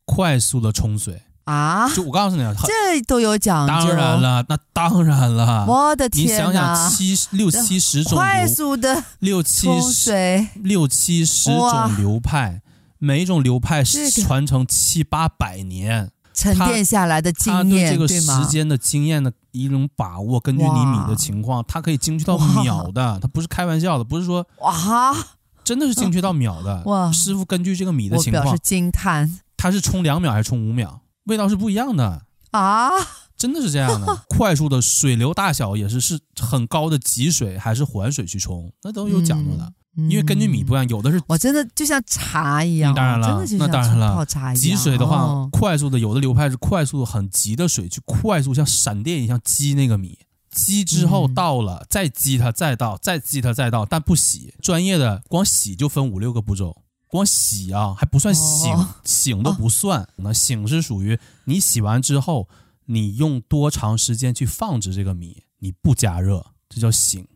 [0.06, 1.24] 快速的冲水。
[1.44, 1.88] 啊！
[1.94, 3.72] 就我告诉你啊，这都有讲究。
[3.72, 5.64] 当然了，那当然了。
[5.64, 12.62] 我的天，你想想七六七十种快速的六七十六七十种流派，
[12.98, 16.10] 每一种流派传承七八百年。
[16.34, 25.16] 沉淀下来的经验，他对这个时间的经验的一种把握，根据你米的情况，它可以精确到秒的，它不是开玩笑的，不是说哇，
[25.62, 26.82] 真的是精确到秒的。
[26.86, 29.38] 哇，师傅根据这个米的情况，我表示惊叹。
[29.56, 31.00] 它是冲两秒还是冲五秒？
[31.24, 32.90] 味道是不一样的啊！
[33.36, 34.22] 真的是这样的。
[34.30, 39.72] 快速的水流大小也是是很高的急水还是缓水去冲，那都有讲究的。
[39.98, 44.14] 嗯、因为根据米不一样，有的是我真的就像茶一样，当然了，那当然了。
[44.14, 44.56] 泡茶一样。
[44.56, 50.18] 急水的话，哦、快速的有的流派是快速的很急的水去快速像闪电一样击那个米，
[50.50, 54.54] 击之后倒了，嗯、再击它再倒，再击它再倒，但不洗。
[54.60, 56.82] 专业的光洗就分五六个步骤。
[57.16, 60.08] 光洗啊，还不算醒，哦、醒都不算。
[60.16, 62.48] 那、哦、醒是属于你洗完之后，
[62.86, 67.26] 你用多长时间去放置这个米，你不加热，这叫醒。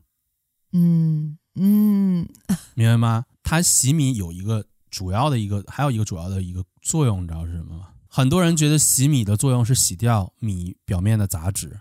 [0.73, 2.29] 嗯嗯，
[2.75, 3.25] 明白吗？
[3.43, 7.89] 它洗米有一个主要的一个，还有一个主要的一个作用，你知道是什么吗？
[8.09, 11.81] 很多人觉得洗米的作用是洗掉米表面的杂质，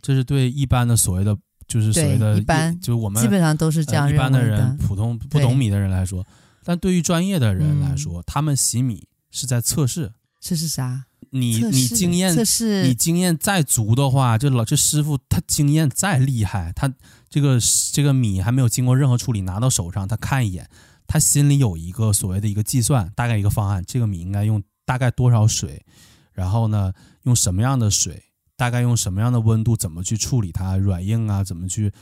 [0.00, 1.36] 这是对一般的所谓的
[1.66, 6.26] 就是所谓的一般，就是我们基本上都是这样、呃、一般的人，普通不懂米的人来说。
[6.64, 10.12] 但对于专业的人来说，嗯、他们洗米是在测试。
[10.40, 11.04] 这是啥？
[11.32, 16.92] 你你经验测试，你经验再足的话，这老这师傅他经验再厉害，他
[17.28, 17.58] 这个
[17.92, 20.68] 这个米还没有经过任何处理，拿到手上，他看一眼，
[21.06, 25.84] 他心里有一个所谓的一个计算，大概一个方案，这个米应该用大概多少水，
[26.32, 26.92] 然后呢，
[27.22, 28.24] 用什么样的水，
[28.56, 31.92] 大概用什么样的温度，怎么去处理它软硬啊，怎么去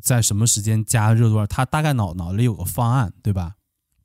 [0.00, 3.54] 在什么时间加热多少，他大概脑脑子里有个方案，对吧？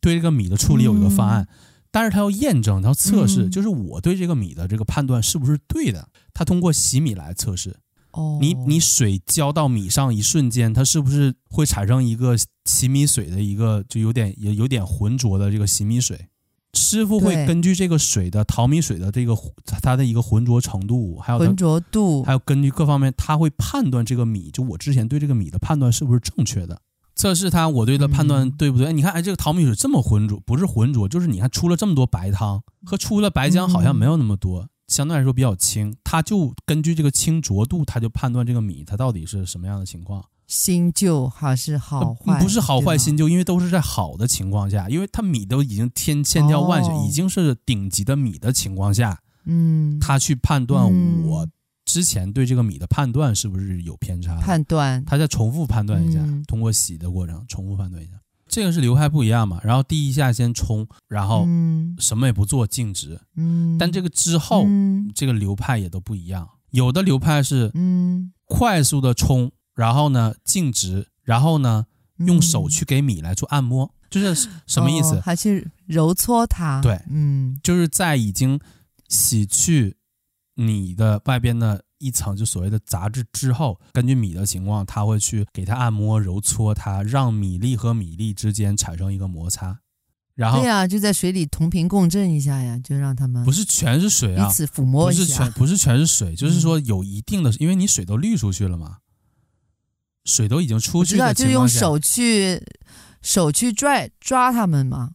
[0.07, 1.47] 对这个米的处理有一个方案，嗯、
[1.91, 6.07] 但是他要验证，他要测试，嗯、就是我对这个米的这个判断是不是对的。
[6.33, 7.75] 他通过洗米来测试。
[8.11, 16.27] 哦，你你水浇到米上一瞬间，它是不是会产生一个洗米水的一个就有点有有点浑浊的这个洗米水？
[16.73, 19.35] 师傅会根据这个水的淘米水的这个
[19.81, 26.81] 它的一个浑浊程度，还有浑浊度，还有根据各方面，他会判断这个米，就我之前对这个米的判断是不是正确的。
[27.17, 28.93] 测试它，我对它判断对不对？
[28.93, 35.93] 嗯、你看，哎，这个淘米水这么浑浊，不是浑浊，就是你看出了这么多白汤，和出了白浆好像没有那么多，嗯、相对来说比较清。
[36.03, 42.39] 它就根据这个清浊度，它就判断这个米它到底是什么样的情况，新旧还是好坏？
[42.39, 51.47] 不是好坏新旧，因为都是在好的情况下，因为它米都已经千千挑万选，哦、已经是顶级的米的情况下，嗯，他去判断嗯我
[51.87, 56.43] 之前对这个米的判断是不是有偏差，判断，他再重复判断一下，嗯。
[56.45, 58.11] 通过洗的过程重复判断一下，
[58.49, 59.61] 这个是流派不一样嘛。
[59.63, 61.95] 然后第一下先冲，然后嗯。
[61.97, 65.09] 什么也不做静止，嗯，但这个之后、嗯。
[65.15, 71.85] 这个流派也都不一样，有的流派是嗯，快速的冲，然后呢静止，然后呢
[72.17, 75.15] 用手去给米来做按摩，就是什么意思？
[75.15, 76.81] 哦还是揉搓它？
[76.81, 77.01] 对。
[77.09, 77.57] 嗯。
[77.63, 78.59] 就是在已经
[79.07, 79.95] 洗去
[80.57, 89.79] 你的外边的一层，就所谓的杂质之后，根据米的情况，他会去给它按摩、揉搓它，让米粒和米粒之间产生一个摩擦。
[90.33, 95.21] 然后对呀、就在水里同频共振一下呀，就让他们不是全是水啊彼，此抚摸一下。
[95.21, 98.97] 不是全不是全是水，就是说有一定的，因为你水都滤出去了嘛，
[100.25, 102.61] 水都已经出去我知道，就用手去
[103.23, 105.13] 手去拽抓他们嘛，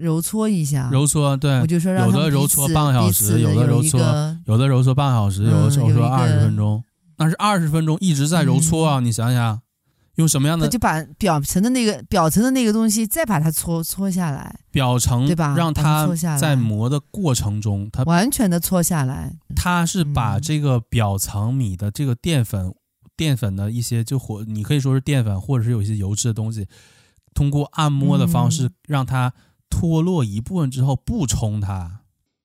[0.00, 0.88] 揉搓一下。
[0.90, 4.00] 揉搓，对我，就说让有的揉搓半个小时有的揉搓
[4.46, 6.82] 有的揉搓半个小时，有的揉搓二十分钟，
[7.18, 9.00] 那是二十分钟一直在揉搓啊！
[9.00, 9.60] 你想想，
[10.16, 16.08] 用什么样的他就把表层的那个表层的那个东西再把它搓搓下来，表层对吧让它
[16.38, 19.36] 在磨的过程中，它完全的搓下来。
[19.54, 22.74] 它是把嗯这个表层米的这个淀粉、
[23.16, 26.66] 淀粉的一些就或你可以说是淀粉，或者是有一些油脂的东西，
[27.34, 29.32] 通过按摩的方式嗯让它
[29.70, 32.00] 脱落一部分之后，不冲它，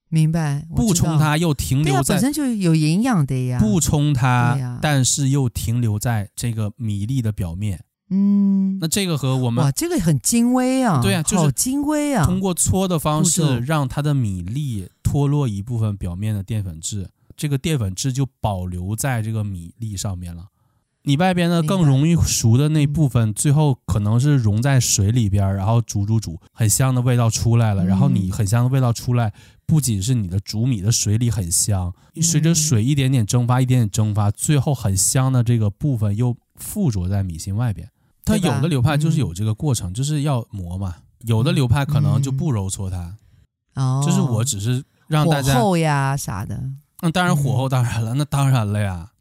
[0.08, 0.66] 明白？
[0.74, 3.60] 不冲它又停、留在本身就有营养的呀。
[3.60, 7.84] 不冲它但是又停留在这个米粒的表面。
[8.12, 12.24] 嗯，那这个和我们哇，这个很精微啊，对啊就是精微啊。
[12.24, 20.46] 通过搓的方式让它的米粒脱落一部分表面的淀粉质，这个淀粉质就保留在这个米粒上面了。
[21.06, 27.84] 你外边的更容易熟的那部分，最后可能是溶在水里边，然后煮煮煮，很香的味道出来了。
[27.84, 29.32] 嗯然后你很香的味道出来，
[29.68, 37.90] 不仅是你的煮米的水里很香，随着水一点点蒸发，一点点蒸发，最后很香的这个部分又附着在米心外边。
[38.26, 40.96] 它有的流派就是有这个过程，就是要磨嘛。
[41.20, 43.16] 有的流派可能就不揉搓它，
[43.76, 46.64] 哦，就是我只是让大家火家，候呀啥的，
[47.02, 49.12] 那，当然火候当然了，那当然了呀，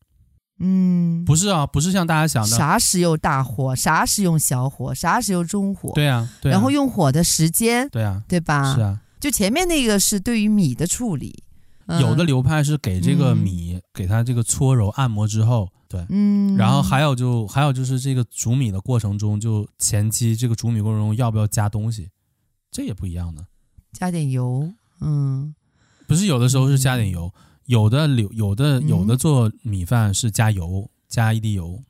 [0.61, 8.75] 嗯，不是啊，不是像大家想的，啥时用大火，啥时用小火，啥时用中火，对啊，对啊，然后用火的时间，对啊，对吧？
[8.75, 11.43] 是啊，就前面那个是对于米的处理，
[11.87, 12.01] 嗯。
[12.01, 22.11] 有的流派是给这个米给它这个搓揉按摩之后，对，嗯，然后还有就还有就是这个煮米的过程中，就前期这个煮米过程中要不要加东西，
[22.71, 23.45] 这也不一样的，
[23.93, 25.53] 加点油，嗯，
[26.07, 27.33] 不是有的时候是加点油。
[27.67, 31.83] 有的流有的嗯有的做米饭是加油，加一滴油，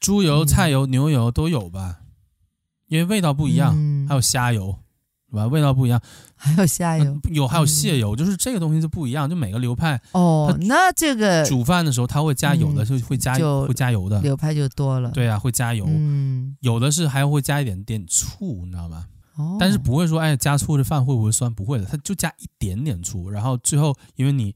[0.00, 2.00] 猪油、嗯菜油、牛油都有吧，
[2.88, 3.74] 因为味道不一样。
[3.76, 4.78] 嗯还有虾油，
[5.28, 5.46] 是吧？
[5.48, 6.00] 味道不一样。
[6.36, 9.28] 还有虾油，嗯有还有蟹油，就是这个东西就不一样。
[9.28, 14.20] 就每个流派哦，那这个煮饭的时候，它会加油的，嗯就会加就会加油的。
[14.20, 15.84] 流派就多了，，对啊，会加油。
[15.88, 19.06] 嗯，有的是还会加一点点醋，你知道吗？
[19.34, 21.52] 哦，但是不会说，哎，加醋这饭会不会酸？
[21.52, 24.54] 不会的，它就加一点点醋，然后最后因为你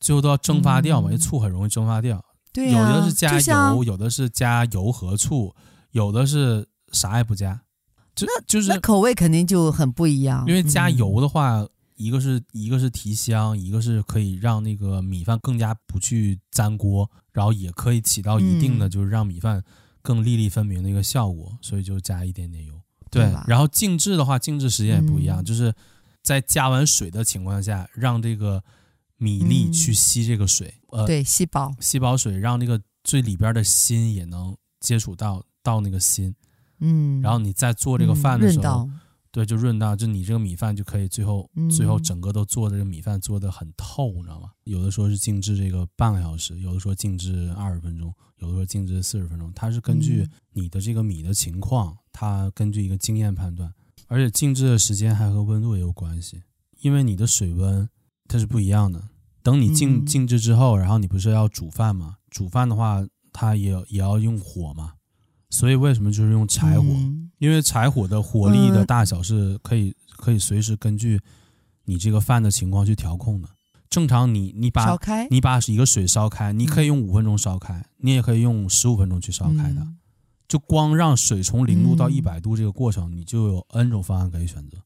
[0.00, 2.24] 最后都要蒸发掉嘛，嗯因为醋很容易蒸发掉。
[2.52, 5.54] 对呀、有的是加油，有的是加油和醋，
[5.92, 7.62] 有的是啥也不加，
[8.14, 18.90] 就就是那口味肯定就很不一样，因为加嗯油的话，一个是一个是提香，一个是可以让那个米饭更加不去粘锅，然后也可以起到一定的嗯。
[18.90, 19.62] 就是让米饭
[20.02, 22.74] 更粒粒分明的一个效果，所以就加一点点油。
[23.10, 25.44] 对对，然后静置的话，静置时间也不一样，嗯。
[25.44, 25.72] 就是
[26.22, 28.60] 在加完水的情况下，让这个
[29.20, 29.72] 米粒嗯。
[29.72, 36.34] 去吸这个水，呃，对吸饱，吸饱水，让那个最里边的心也能接触到到那个心，
[36.80, 38.88] 嗯，然后你在做这个饭的时候。
[38.88, 39.00] 嗯
[39.32, 41.70] 对，就润到，就你这个米饭就可以最后、嗯。
[41.70, 44.50] 最后整个都做的这个米饭做的很透，你知道吗？
[44.64, 50.30] 有的说是静置这个半个小时，有的说静置二十分钟，有的说静置四十分钟，它是根据嗯。
[50.54, 53.72] 你的这个米的情况，它根据一个经验判断，
[54.08, 56.42] 而且静置的时间还和温度也有关系，
[56.80, 57.88] 因为你的水温
[58.30, 59.02] 它是不一样的。
[59.42, 62.16] 等你静嗯静置之后，然后你不是要煮饭吗？
[62.30, 64.92] 煮饭的话，它也也要用火嘛，
[65.50, 66.86] 所以为什么就是用柴火？
[66.86, 71.18] 嗯因为柴火的火力的大小是可以可以随时根据
[71.86, 73.48] 你这个饭的情况去调控的。
[73.88, 79.80] 正常你你把烧开，你把一个水烧开，你可以用五分钟烧开，你也可以用十五分钟去烧开的。
[79.80, 79.96] 嗯
[80.46, 84.78] 就光让水从零度到嗯一百度这个过程，你就有 N 种方案可以选择。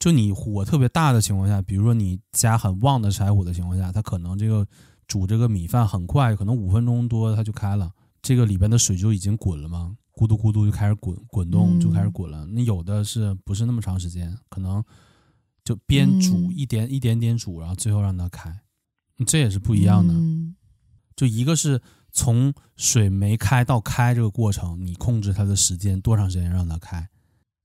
[0.00, 4.66] 就你火特别大的情况下，比如说你加很旺的柴火的情况下，它可能这个
[5.06, 9.96] 煮这个米饭很快，可能五分钟多它就开了，这个里边的水就已经滚了嘛。
[10.12, 12.44] 咕嘟咕嘟就开始滚滚动，嗯就开始滚了。
[12.46, 14.36] 那有的是不是那么长时间？
[14.48, 14.82] 可能
[15.64, 18.60] 就边煮嗯一点一点点煮，然后最后让它开。
[19.26, 20.14] 这也是不一样的。
[20.14, 20.56] 嗯、
[21.14, 27.06] 就一个是从水没开到开这个过程，你控制它的时间多长时间让它开，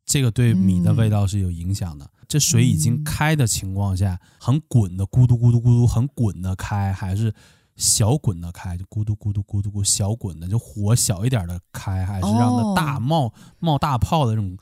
[0.05, 2.05] 这个对米的味道是有影响的。
[2.05, 7.33] 嗯、这水已经开的情况下，很滚的咕嘟咕嘟咕嘟很滚的开，还是
[7.75, 14.57] 小滚的开，就咕嘟咕嘟咕嘟咕小滚的，就火小一点的开，还是让它大冒、哦、冒大泡的这种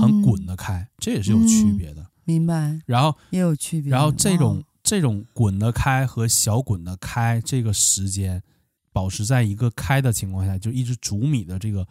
[0.00, 2.06] 很滚的开，嗯、这也是有区别的。
[2.24, 2.80] 明白。
[2.86, 3.90] 然后也有区别。
[3.90, 4.58] 然后这种。
[4.58, 8.42] 哦这种滚的开和小滚的开，这个时间
[8.90, 11.86] 保持在一个开的情况下，就一直煮米的这个，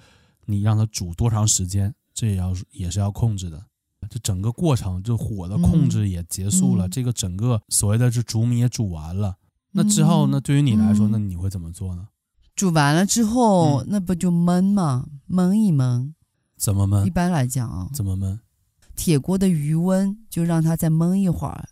[0.46, 3.63] 你让它煮多长时间，这也要也是要控制的。
[4.10, 9.36] 这整个过程就火的控制也结束了，嗯、这个整个所谓的这煮米也煮完了。
[9.71, 10.39] 那之后那？
[10.39, 12.08] 对于你来说，那你会怎么做呢？
[12.56, 15.06] 煮完了之后，那不就焖吗？
[15.30, 16.13] 焖一焖。
[16.58, 17.06] 怎么焖？
[17.06, 18.39] 一般来讲啊，怎么焖？
[18.95, 21.69] 铁锅的余温就让它再焖一会儿。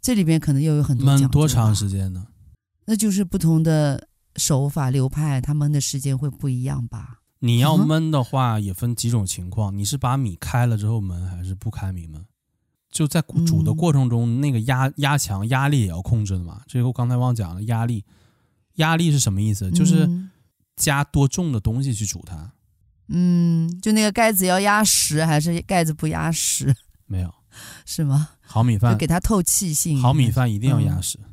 [0.00, 2.28] 这里边可能又有很多焖多长时间呢？
[2.86, 7.21] 那就是不同的手法流派，它焖的时间会不一样吧？
[7.44, 9.76] 你要焖的话，也分几种情况。
[9.76, 12.22] 你是把米开了之后焖，还是不开米焖？
[12.88, 16.62] 就在煮的过程中，那个压压强压力也要控制的嘛。
[16.68, 18.04] 这个我刚才忘讲了，压力
[18.76, 19.70] 压力是什么意思？
[19.72, 20.08] 就是
[20.76, 22.52] 加多重的东西去煮它。
[23.08, 26.74] 嗯，就那个盖子要压实，还是盖子不压实？
[27.06, 27.34] 没有。
[27.84, 28.30] 是吗？
[28.40, 30.00] 好米饭给它透气性。
[30.00, 31.24] 好米饭一定要压实，嗯，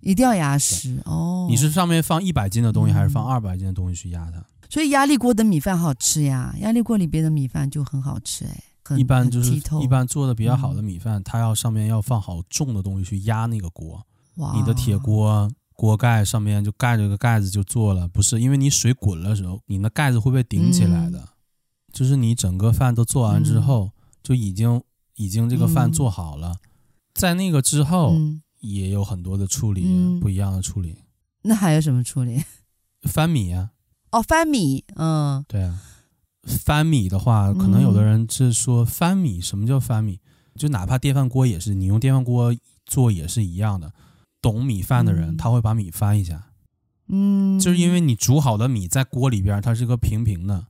[0.00, 1.46] 一定要压实哦。
[1.50, 4.42] 你是上面放一百斤的东西，还是放二百斤的东西去压它？
[4.72, 8.64] 所以压力锅的米饭好吃呀，压力锅里边的米饭就很好吃哎。
[8.96, 14.04] 一般就是一般做的比较好的米饭，嗯、它要上面要放好重的东西去压那个锅。
[14.36, 14.54] 哇！
[14.56, 21.18] 你的铁锅锅盖上面就盖着个盖子就做了，不是因为你水滚的时候，你那盖子会被顶起来的。
[21.18, 21.28] 嗯、
[21.92, 24.82] 就是你整个饭都做完之后，嗯、就已经。
[25.16, 26.58] 已经这个饭做好了，嗯、
[27.12, 28.16] 在那个之后
[28.60, 30.96] 也有很多的处理，嗯、不一样的处理。
[31.42, 32.42] 那还有什么处理？
[33.04, 33.71] 翻米呀、啊。
[34.12, 35.82] 哦，翻米，嗯，对啊。
[36.46, 40.20] 翻米的话，可能有的人是说翻米，什么叫翻米？
[40.54, 42.54] 就哪怕电饭锅也是，你用电饭锅
[42.86, 43.92] 做也是一样的。
[44.40, 46.44] 懂米饭的人，他会把米翻一下。
[47.08, 50.66] 嗯，就是因为你煮好的米在锅里边，它是个平平的。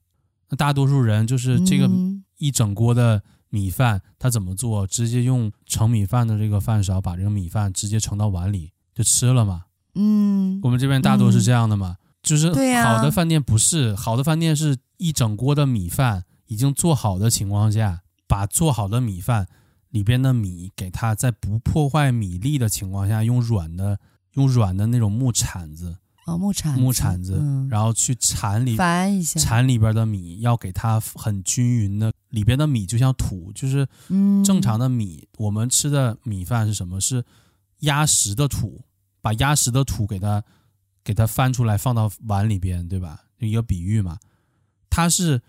[0.49, 1.91] 那大多数人就是这个
[2.39, 3.23] 一整锅的。
[3.55, 4.87] 米饭他怎么做？
[4.87, 9.65] 直接用盛米饭的这个饭勺把这个米饭直接盛到碗里就吃了嘛？
[9.95, 12.49] 嗯，我们这边大多是这样的嘛，嗯、就是
[12.83, 19.47] 好的饭店不是，啊、好的饭店是一整锅的米饭已经做好的情况下，把做好的米饭
[19.91, 23.99] 里边的米给它在不破坏米粒的情况下，用软的
[24.35, 25.97] 用软的那种木铲子。
[26.25, 33.85] 哦，木铲木铲子，嗯、然后去铲里翻一下，铲里边的米，要给它很均匀的，里边的米就像土，就是
[34.45, 35.29] 正常的米。
[35.33, 37.01] 嗯、我们吃的米饭是什么？
[37.01, 37.25] 是
[37.81, 38.85] 压实的土，
[39.21, 40.41] 把压实的土给它
[41.05, 43.25] 给它翻出来，放到碗里边，对吧？
[43.39, 44.19] 就一个比喻嘛。
[44.91, 45.41] 它是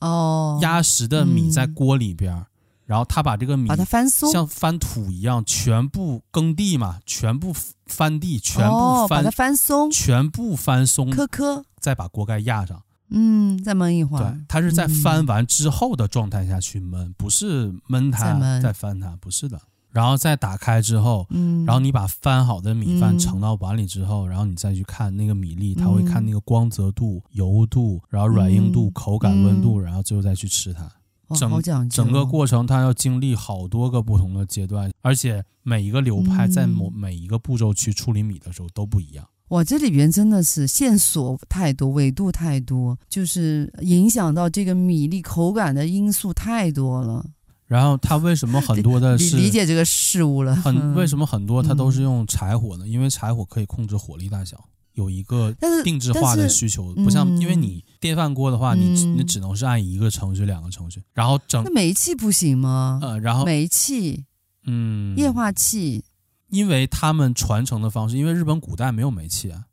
[0.00, 2.46] 哦，压实的米在锅里边。
[2.86, 7.52] 然后他把这个米把它翻松，像翻土一样，全部耕地嘛，全部
[7.86, 14.30] 翻地，全部翻，哦、把它翻松，全部翻松，颗颗，再把锅盖压上，嗯，再焖一会儿。
[14.30, 19.60] 对，它是在翻完之后的状态下去焖，嗯、不是焖它再，再翻它，不是的。
[19.96, 30.86] 然后再打开之后，嗯，然后你把翻好的米饭盛到碗里之后，嗯、然后你再去看那个米粒，它会看那个光泽度、油度，然后软硬度、嗯、口感、温度，然后最后再去吃它。
[31.34, 39.26] 整整个过程，它要经历好多个不同的阶段，而且每一个流派在某每一个步骤去处理米的时候都不一样。
[39.48, 47.24] 哇，这里边真的是线索太多，维度太多，就是影响到这个米粒口感的因素太多了。
[47.66, 50.54] 然后它为什么很多的是理解这个事物了？
[50.56, 52.86] 很为什么很多它都是用柴火呢？
[52.86, 54.68] 因为柴火可以控制火力大小。
[54.94, 55.54] 有一个
[55.84, 61.62] 定制化的需求，不像因为你电饭锅的话，你你只能是按一个程序、两个程序，然后整。
[61.64, 62.98] 那煤气不行吗？
[63.02, 64.24] 呃，然后煤气，
[64.64, 66.02] 嗯，液化气，
[66.48, 69.64] 因为他们传承的方式，因为日本古代没有煤气啊。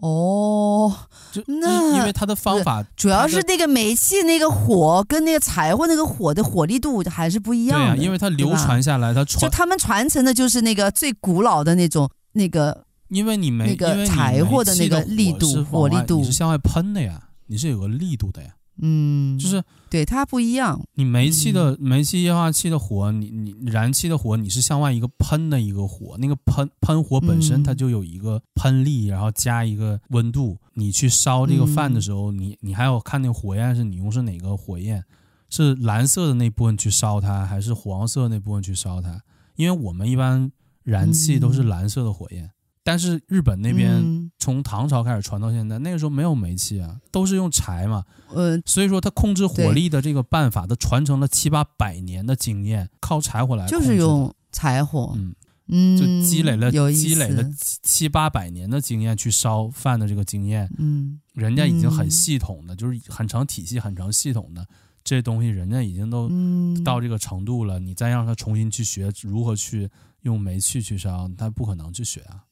[0.00, 0.92] 哦，
[1.32, 7.96] 就那因为它的方法主要是那个煤气那个火跟那个柴火那个火的火力度还是不一样的。
[7.96, 12.84] 对啊，因为它流传下来，它传就他们传承的就是那个最古老的那种那个。
[13.08, 18.50] 因为你没那个柴火的那个力度、火力度，你是向外喷的呀，你是有个力度的呀。
[18.82, 20.80] 嗯，就是对它不一样。
[20.94, 30.58] 你煤气的煤气液化气的火，你你燃气的火，你是向外一个喷的一个火，那个喷喷火本身它就有一个喷力，然后加一个温度。
[30.74, 35.04] 你去烧这个饭的时候，你你还要看那个火焰是你用是哪个火焰，
[35.50, 39.20] 是蓝色的那部分去烧它，还是黄色的那部分去烧它？
[39.56, 40.50] 因为我们一般
[40.84, 42.50] 燃气都是蓝色的火焰。
[42.90, 48.04] 但是日本那边嗯从唐朝开始传到现在，那个时候没有煤气啊，都是用柴嘛。
[48.34, 55.32] 呃，所以说，他控制火力的这个办法，他传承了七八百年的经验，靠柴火来就是用柴火，嗯，
[55.68, 64.66] 嗯，就积累了有积累了七七八百年的经验去烧饭的这个经验，嗯，人家已经很系统的，就是很成体系、很成系统的
[65.04, 67.78] 这东西，人家已经都嗯到这个程度了。
[67.78, 69.88] 你再让他重新去学如何去
[70.22, 72.42] 用煤气去烧，他不可能去学啊，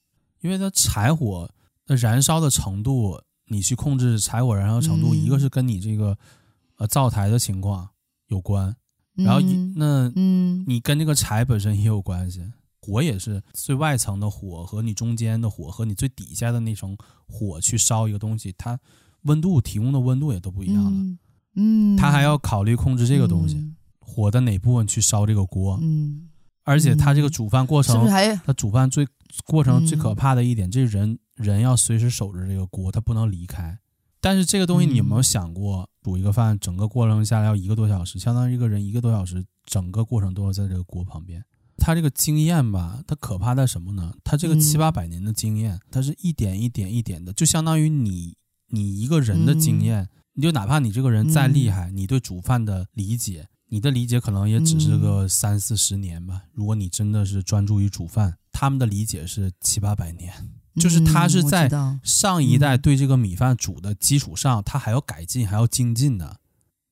[0.41, 1.51] 因为它柴火
[1.87, 6.17] 的燃烧的程度，你去控制柴火燃烧程度，嗯一个是跟你这个
[6.77, 7.89] 呃灶台的情况
[8.27, 8.75] 有关，
[9.15, 10.65] 然后一嗯那嗯。
[10.67, 12.43] 你跟这个柴本身也有关系，
[12.81, 18.79] 火也是最外层的火和你中间的火和你最底下的那层火去烧一个东西，它
[19.23, 20.91] 温度提供的温度也都不一样了。
[20.91, 21.19] 嗯，
[21.57, 21.97] 嗯。
[21.97, 23.75] 它还要考虑控制这个东西，嗯。
[24.01, 26.29] 火的哪部分去烧这个锅，嗯，
[26.65, 29.07] 而且它这个煮饭过程，是不是还它煮饭最
[29.45, 33.79] 过程最嗯可怕的一点，这人人要随时守着这个锅，他不能离开。
[34.21, 41.45] 但是这个东西你有没有想过，煮一个饭整个过程下来要一个多小时，相当于一个人一个多小时，整个过程都要在这个锅旁边。
[41.77, 44.13] 他这个经验吧，他可怕在什么呢？
[44.25, 48.35] 他这个七八百年的经验，它是一点一点一点的，就相当于你
[48.71, 56.43] 你一个人的经验，你就哪怕你这个人再厉害，你对煮饭的理解，你的理解可能也只是个三四十年吧。
[56.53, 60.33] 如果你真的是专注于煮饭，他们的理解是七八百年。
[60.77, 61.69] 就是他是在
[62.05, 66.37] 上一代对这个米饭煮的基础上，他还要改进，还要精进的，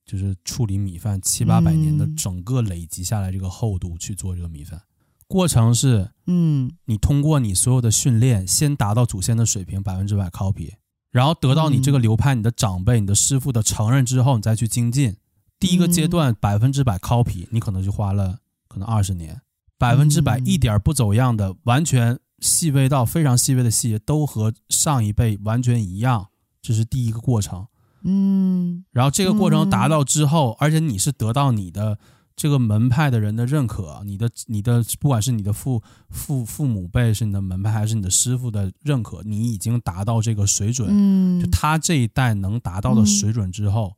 [0.05, 4.83] 就是处理米饭七八百年的整个累积下来这个厚度去做这个米饭。
[5.29, 10.73] 过程是，嗯你通过你所有的训练，先达到祖先的水平，百分之百 copy，
[11.13, 15.17] 然后得到你这个流派、你的长辈、你的师傅的承认之后，你再去精进。
[15.61, 19.41] 第一个阶段百分之百 copy，你可能就花了可能二十年，
[19.79, 22.19] 百分之百一点不走样的，完全。
[22.39, 26.29] 细微到非常细微的细节都和上一辈完全一样，
[26.61, 27.67] 这是第一个过程。
[28.05, 31.99] 嗯，然后这个过程达到之后，而且你是得到你的
[32.37, 40.91] 这个门派的人的认可，你的你的不管是你的父父父母辈是你的门派，还是你的师傅的认可，你已经达到这个水准。
[40.91, 43.95] 嗯，就他这一代能达到的水准之后。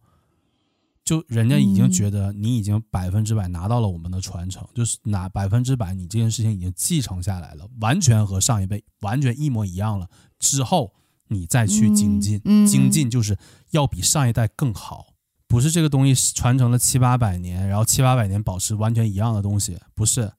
[1.08, 10.06] 就人家已经觉得你已经百分之百拿到了我们的传承，就是拿百分之百你这件事情已经继承下来了，完全和上一辈完全一模一样了。
[10.38, 10.92] 之后
[11.28, 13.38] 你再去精进，精进就是
[13.70, 15.14] 要比上一代更好，
[15.46, 20.30] 不是这个东西传承了七八百年，然后七八百年保持完全一样的东西，不是，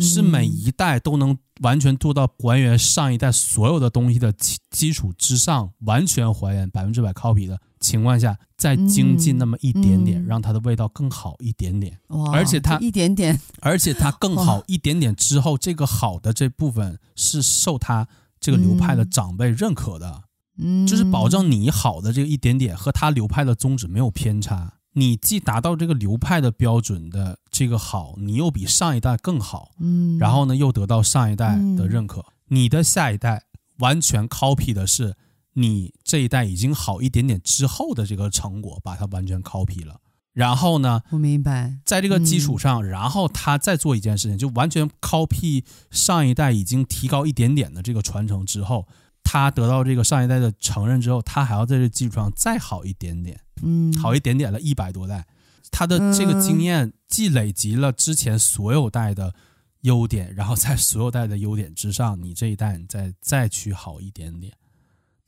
[0.00, 11.98] 是每一代都能完全做到还原上一代所有的东西的基基础之上，完全还原百分之百 copy 的情况下，再精进那么一点点，让它的味道更好一点点。
[12.32, 18.06] 而且它一点点，而且它更好一点点之后，这个好的这部分是受他
[18.40, 20.22] 这个流派的长辈认可的，
[20.58, 24.74] 嗯，就是保证你好的这个一点点和他流派的宗旨没有偏差。
[24.94, 33.42] 你既达到这个流派的标准的这个好，你又比上一代更好，嗯，然后呢又得到上一代的认可，你的下一代
[33.78, 35.16] 完全 copy 的是。
[35.54, 40.00] 你这一代已经好一点点之后的这个成果，把它完全 copy 了。
[40.32, 48.88] 然后呢，我明白，在这个基础上，然后他再做一件事情，就完全 copy 上一代已经提高一点点的这个传承之后，
[49.22, 55.26] 他得到这个上一代的承认之后，他还要在这基础上再好一点点，嗯，好一点点了一百多代，
[55.70, 59.34] 他的这个经验既累积了之前所有代的
[59.82, 64.54] 优点，然后在所有代的优点之上，你这一代你再再去好一点点。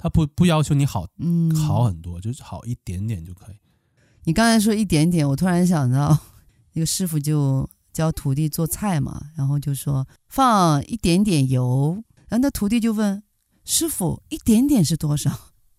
[0.04, 3.56] 他不不要求你好，嗯，好很多，就是好一点点就可以。
[4.24, 6.18] 你刚才说一点点，我突然想到，
[6.74, 13.22] 那个师傅就教徒弟做菜嘛，然后就说放一点点油，然后那徒弟就问
[13.64, 15.30] 师傅一点点是多少？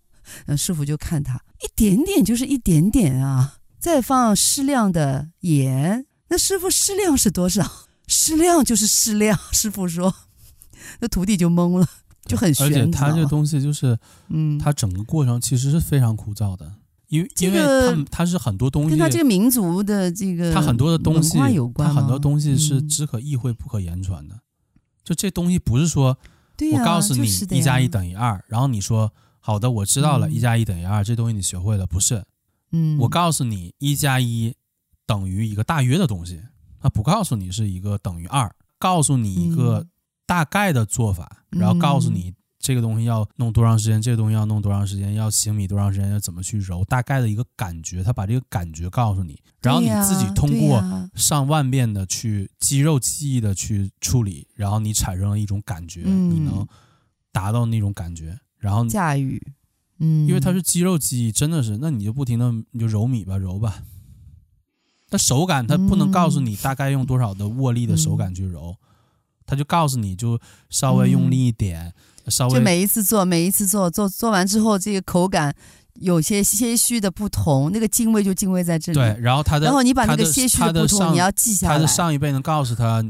[0.48, 7.88] 然后师傅就看他一点点就是一点点啊，再放适量的盐，那师傅适量是多少？
[8.08, 10.16] 适量就是适量，师傅说，
[11.00, 11.88] 那徒弟就懵了。
[12.26, 13.98] 就很玄，而且它这个东西就是，
[14.30, 16.74] 嗯，它整个过程其实是非常枯燥的，
[17.10, 24.34] 因为、这个、因为它它是很多东西跟它这个民族的这个它很多的东西有关，它很多东西是只可意会不可言传的。
[24.34, 24.42] 嗯、
[25.04, 26.18] 就这东西不是说，
[26.74, 32.24] 我告诉你一加一等于二，然后你说好的，我知道了，一加一等于二，这东西你学会了，不是？
[32.72, 34.56] 嗯，我告诉你一加一
[35.06, 36.42] 等于一个大约的东西，
[36.82, 39.82] 它不告诉你是一个等于二，告诉你一个。
[39.82, 39.90] 嗯
[40.26, 56.68] 大概的做法，然后告诉你这个东西要弄多长时间，嗯、这个东西要弄多长时间，要醒米多长时间，要怎么去揉，大概的一个感觉，他把这个感觉告诉你，然后你自己通过上万遍的去肌肉记忆的去处理，然后你产生了一种感觉，嗯、你能
[57.32, 59.40] 达到那种感觉，然后驾驭，
[60.00, 63.84] 嗯，因为它是肌肉记忆，真的是，那你就不停的你就揉米吧，揉吧。
[65.08, 68.85] 它手感，它不能告诉你大概用多少的握力的手感去揉，它、
[69.48, 70.40] 嗯、就告诉你就
[70.70, 71.94] 稍微用力一点，
[72.26, 75.56] 嗯、稍微就每一次做，每一次做做做完之后，这个口感
[75.96, 78.98] 有些些许的不同，那个敬畏就敬畏在这里。
[78.98, 81.76] 对，然后他的，然后你把那个些许的不同你要记下来。
[81.76, 83.04] 他的上一辈能告诉他，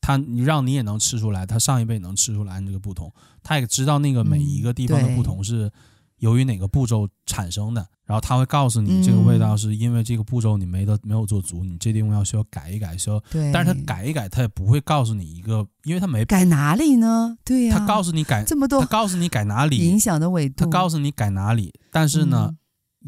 [0.00, 3.12] 他你让你也能吃出来，他上一辈能吃出来这个不同，
[3.42, 5.70] 他也知道那个每一个地方的不同是
[6.18, 7.86] 由于哪个步骤产生的。
[8.04, 13.20] 然后他会告诉你，这个味道是因为这个步骤你没得没有做足，你这地方要需要改一改，需要。
[13.30, 13.52] 对。
[13.52, 17.36] 但是他改一改，他也不会告诉你一个，因为他没改哪里呢？
[17.44, 17.78] 对呀。
[17.78, 22.50] 他告诉你改这么多，他告诉你改哪里影响的维度，他告诉你改哪里，但是呢，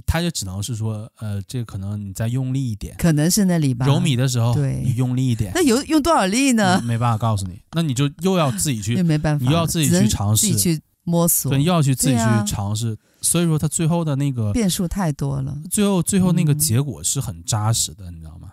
[0.05, 3.87] 他就只能是说，呃，这个可能你再用力一点，可能是那里吧。
[3.87, 5.51] 揉米的时候，对，你用力一点。
[5.55, 6.79] 那有用多少力呢？
[6.83, 12.97] 没办法告诉你，那你就又要自己去，没办法，你又要自己去尝试，自己去摸索，对，要去自己去尝试。
[13.23, 15.61] 所以说，他最后的那个变数太多了。
[15.71, 18.51] 最后，最后那个结果是很扎实的，嗯、你知道吗？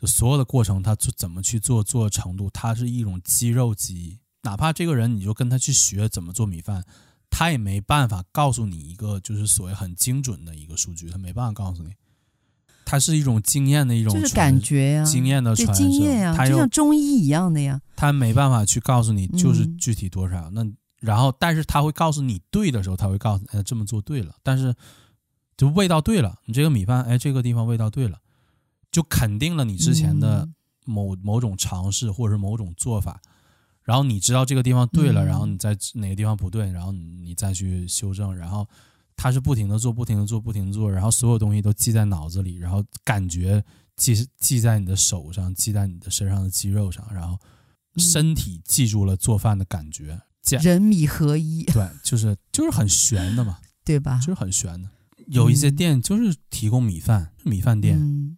[0.00, 4.18] 就所有的过程，他做怎么去做，做程度，它是一种肌肉记忆。
[4.42, 6.82] 哪怕这个人，你就跟他去学怎么做米饭，
[7.28, 11.90] 他也没办法告诉你一个就是所谓很精准的一个数据，他没办法告诉你。
[12.86, 17.80] 它是一种经验的一种，就是感觉呀、啊，经验的传承，经验呀、啊，就像中医一样的呀。
[17.94, 20.79] 他没办法去告诉你，就是具体多少、嗯、那。
[21.00, 24.36] 然后，但是他会告诉你对的时候，他会告诉你，哎，这么做对了。
[24.42, 24.74] 但是，
[25.56, 28.20] 就味道对了，你这个米饭，哎，这个地方味道对了，
[28.92, 30.48] 就肯定了你之前的
[30.84, 33.20] 某某种尝试或者是某种做法。
[33.82, 38.36] 然后你知道这个地方对了，然后你在哪个地方不对，然后你再去修正。
[38.36, 38.68] 然后
[39.16, 43.64] 他是不停的做，不停的做，不停的做，然后所有东西都记在脑子里，然后感觉
[43.96, 47.38] 记记在你的手上，记在你的身上的肌肉上，然后
[47.96, 50.20] 身体记住了做饭的感觉。
[50.60, 54.18] 人米合一，对，就是就是很玄的嘛，对吧？
[54.18, 54.88] 就是很玄的。
[55.26, 58.36] 有一些店就是提供米饭，嗯、米饭店、嗯。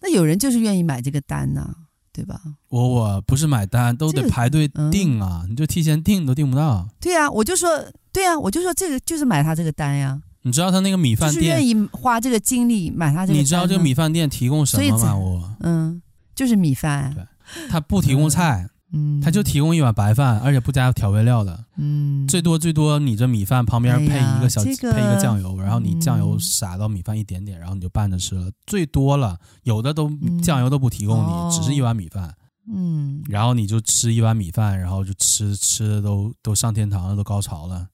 [0.00, 1.74] 那有人就是愿意买这个单呢、啊，
[2.12, 2.40] 对吧？
[2.68, 6.88] 我我不是买单，都得排队订啊、这个嗯，你就提前订都订不到。
[6.98, 7.68] 对呀、啊，我就说，
[8.12, 10.20] 对呀、啊，我就说这个就是买他这个单呀。
[10.44, 13.38] 你知道他那个米饭店，就是愿意花这个精力买他这个单。
[13.38, 15.14] 你知道这个米饭店提供什么吗？
[15.14, 16.02] 我嗯，
[16.34, 17.14] 就是米饭。
[17.14, 17.24] 对，
[17.68, 18.68] 他不提供菜。
[18.92, 19.18] 嗯。
[19.18, 21.64] 嗯，他就提供一碗白饭，而且不加调味料的。
[21.76, 28.50] 嗯，最多最多，你这米饭旁边配一个小、哎这个、配一个酱油，然后你酱油撒到米饭一点点，然后你就拌着吃了。
[28.66, 30.12] 最多了，有的都
[30.42, 32.34] 酱油都不提供你，嗯、只是一碗米饭。
[32.72, 37.88] 嗯，然后你就吃一碗米饭，然后就吃吃的都都上天堂了，都高潮了，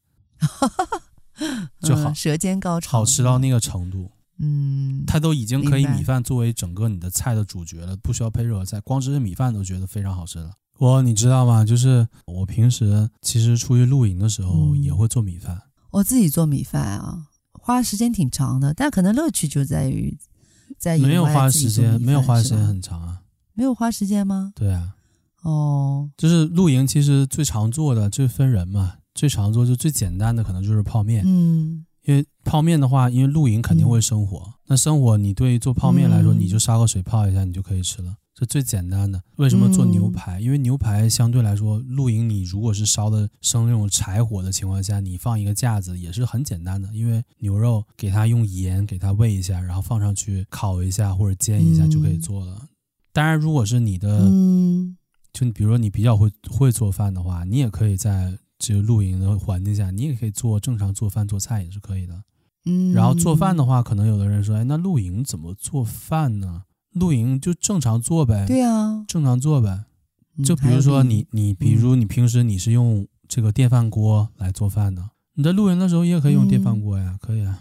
[1.80, 4.10] 就好、嗯、舌尖高潮，好吃到那个程度。
[4.40, 10.50] 嗯，它都已经可以米饭作为整个你的菜的主角了，不需要配热菜，光吃米饭都觉得非常好吃了。
[10.78, 11.64] 我你知道吗？
[11.64, 15.56] 就是我平时其实出去露营的时候也会做米饭。
[15.56, 20.16] 嗯、我自己做米饭啊，花时间挺长的，但可能乐趣就在于
[20.78, 23.20] 在没有花时间，没有花时间很长啊。
[23.54, 24.52] 没有花时间吗？
[24.54, 24.94] 对啊。
[25.42, 31.22] 哦，就是露营其实最常做的，就分人嘛，最常做就最简单的可能就是泡面。
[31.26, 31.84] 嗯。
[32.04, 38.16] 因为泡面的话，因为露营肯定会生火，嗯、那生火你对于做泡面来说，嗯、你就烧个水泡一下，你就可以吃了。
[38.38, 40.38] 这最简单的，为什么做牛排？
[40.38, 46.88] 因为牛排相对来说，露营你如果是烧的生那种柴火的情况下，你放一个架子也是很简单的。
[46.94, 52.68] 因为牛肉给它用盐给它煨一下，然后放上去烤一下或者煎一下就可以做了。
[53.12, 54.96] 当然，如果是你的，嗯
[55.32, 62.22] 就你比如说你比较会会做饭的话，你也可以在这个露营的环境下，你也可以做正常做饭做菜也是可以的。
[62.66, 66.62] 嗯，然后做饭的话，可能有的人说，哎，那露营怎么做饭呢？
[66.92, 69.84] 露营就正常做呗，对呀，正常做呗。
[70.44, 77.60] 就比如说你你，比如你平时你是用这个电饭锅来做饭的，你在露营的时候也可以用电饭锅呀，可以啊，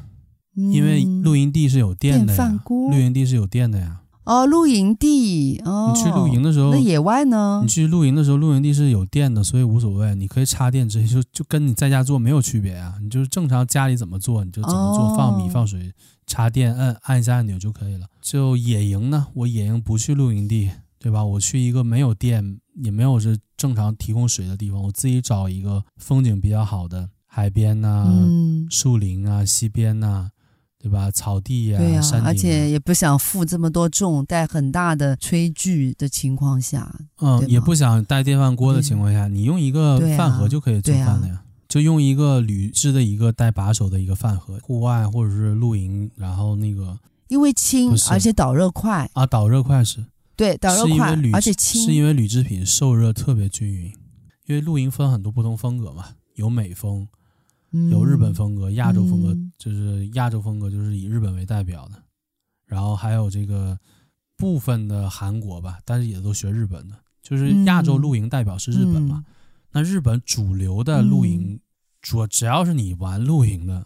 [0.56, 4.02] 因为露营地是有电的呀，露营地是有电的呀。
[4.24, 7.62] 哦，露营地哦，你去露营的时候，那野外呢？
[7.64, 12.96] 你去露营的时候，露营地是有电的，所以无所谓，你可以插电，直接就就跟你在家做没有区别啊。
[13.02, 15.94] 你就是正常家里怎么做，你就怎么做，放米放水。
[16.28, 18.06] 插电按按一下按钮就可以了。
[18.22, 20.70] 就野营呢，我野营不去露营地，
[21.00, 21.24] 对吧？
[21.24, 30.32] 我去一个没有电也没有是正常提供水的地方，我自己找一个风景比较好的海边呐、啊嗯、树林啊、溪边呐、啊，
[30.78, 31.10] 对吧？
[31.10, 41.42] 草地呀、山顶、啊，而且也不想负这么多重，带很大的炊具的情况下，嗯，也不想带电饭锅的情况下，你用一个饭盒就可以做饭了呀。
[41.68, 46.98] 就用一个铝制的一个带把手的一个饭盒，户外或者是露营，然后那个
[47.28, 49.10] 因为轻而且导热快。
[49.14, 50.06] 啊，导热快是。
[50.36, 53.92] 对导热快，而且轻，是因为铝制品受热特别均匀。
[54.46, 56.06] 因为露营分很多不同风格嘛，
[56.36, 57.08] 有美风，
[57.72, 57.90] 嗯。
[57.90, 59.52] 有日本风格、亚洲风格，嗯。
[59.58, 62.02] 就是亚洲风格就是以日本为代表的，
[62.66, 63.78] 然后还有这个
[64.38, 69.26] 部分的韩国吧，但是也都学日本的，就是亚洲露营代表是日本嘛。
[69.28, 69.34] 嗯
[69.78, 71.60] 那日本主流的露营，嗯
[72.02, 73.86] 主只要是你玩露营的，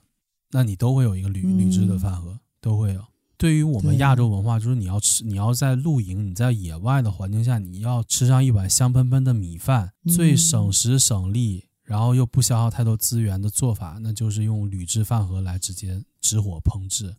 [0.51, 3.03] 那你都会有一个铝嗯铝制的饭盒，都会有。
[3.35, 17.13] 对于我们亚洲文化，就是你要吃，你要在露营，你在野外的环境下，你要吃上一碗香喷喷的米饭，嗯最省时省力，然后又不消耗太多资源的做法，那就是用铝制饭盒来直接直火烹制。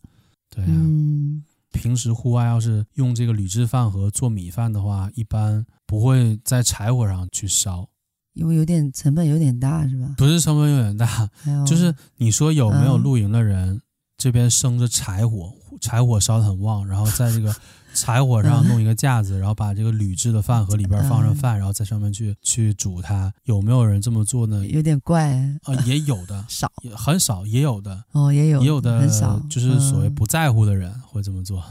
[0.49, 7.87] 对啊，嗯平时户外要是用这个铝制饭盒做米饭的话，一般不会在柴火上去烧，
[8.33, 10.13] 因为有点成本有点大是吧？
[10.17, 11.29] 不是成本有点大，
[11.65, 13.81] 就是你说有没有嗯露营的人，
[14.17, 17.55] 这边生着柴火，柴火烧得很旺，然后在这个
[17.93, 23.31] 柴火上弄一个架子，然后把这个铝制的饭盒里边放上饭，然后在上面去去煮它。
[23.43, 24.65] 有没有人这么做呢？
[24.65, 31.63] 有点怪啊，也有的， 少也很少，也有的，哦，也有也有的很少，就是所谓嗯不在乎的人会这么做。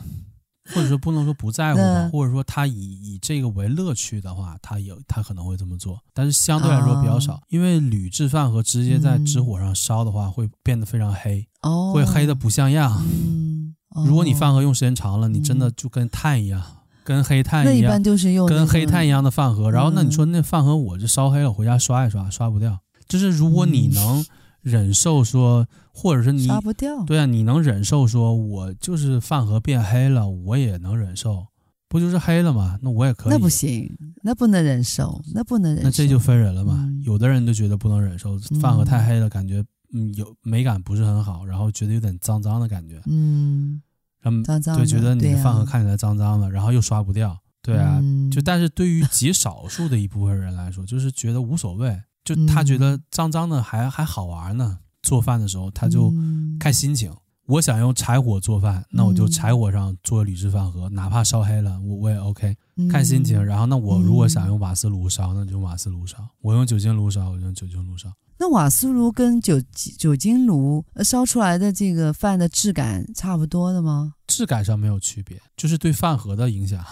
[0.74, 13.02] 或者说不能说不在乎吧那，或者说他以以这个为乐趣的话，他有他可能会这么做，但是相对来说比较少，哦因为铝制饭盒直接在纸火上烧的话，会变得非常黑，哦，会黑的不像样。
[13.04, 16.62] 嗯，哦如果你饭盒用时间长了，你真的就跟碳一样，
[17.04, 19.70] 跟黑炭一样那一般，就是用跟黑炭一样的饭盒。
[19.70, 22.78] 然后那嗯你说那饭盒我就烧黑了，回家刷一刷，刷不掉。
[23.08, 24.24] 就是如果你能
[24.62, 31.46] 忍受说，或者是你刷不掉，对啊，你能忍受说，我就是饭盒变黑了，我也能忍受，
[31.88, 32.78] 不就是黑了吗？
[32.80, 33.32] 那我也可以。
[33.32, 35.88] 那不行，那不能忍受，那不能忍受。
[35.88, 36.74] 那这就分人了嘛。
[36.78, 39.62] 嗯有的人就觉得不能忍受，饭盒太黑了，感觉
[39.92, 43.82] 嗯有美感不是很好，然后觉得有点脏脏的感觉，嗯，
[44.20, 47.36] 然后脏脏的就觉得你的饭盒看起来脏脏的，然后又刷不掉。
[47.60, 54.78] 对啊，嗯就但是对于极少数的一部分人来说，就是觉得无所谓，就他觉得脏脏的还还好玩呢。
[55.02, 57.12] 做饭的时候他就嗯看心情。
[57.46, 62.56] 我想用柴火做饭，那我就柴火上做铝制饭盒，哪怕烧黑了，我我也 OK，
[62.88, 63.44] 看心情。
[63.44, 68.10] 然后那我如果想用瓦斯炉烧，那就用瓦斯炉烧；我用酒精炉烧，我就用酒精炉烧。
[68.38, 69.60] 那瓦斯炉跟酒
[69.98, 74.14] 酒精炉烧出来的这个饭的质感差不多的吗？
[74.28, 76.82] 质感上没有区别，就是对饭盒的影响。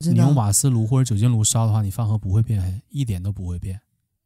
[0.00, 3.80] 你用瓦斯炉或者酒精炉烧的话，你饭盒不会变黑，一点都不会变，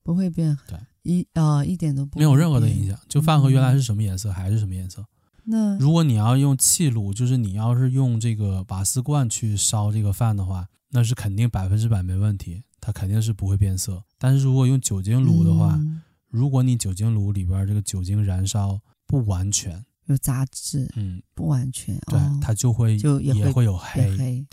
[0.04, 2.98] 不会变黑，对，一啊、呃、一点都不没有任何的影响。
[3.08, 5.04] 就饭盒原来是什么颜色，还是什么颜色。
[5.44, 14.04] 那如果你要用气炉，就是你要是用这个瓦斯罐去烧这个饭的话，那是肯定百分之百没问题，它肯定是不会变色。
[14.18, 24.16] 但是如果用酒精炉的话，嗯如果你酒精炉里边这个酒精燃烧不完全，有杂质，嗯，不完全，对，哦、它就会就也会有黑。
[24.16, 24.46] 变黑。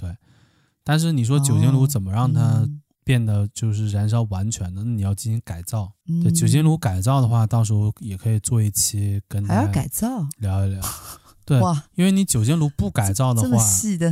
[0.84, 4.84] 但是你说酒精炉怎么让它嗯变得就是燃烧完全的？
[4.84, 5.92] 那你要进行改造。
[6.08, 10.28] 嗯对，酒精炉改造的话，到时候也可以做一期跟大家还要改造？
[10.38, 10.80] 聊一聊。
[11.44, 13.66] 对，哇，因为你酒精炉不改造的话，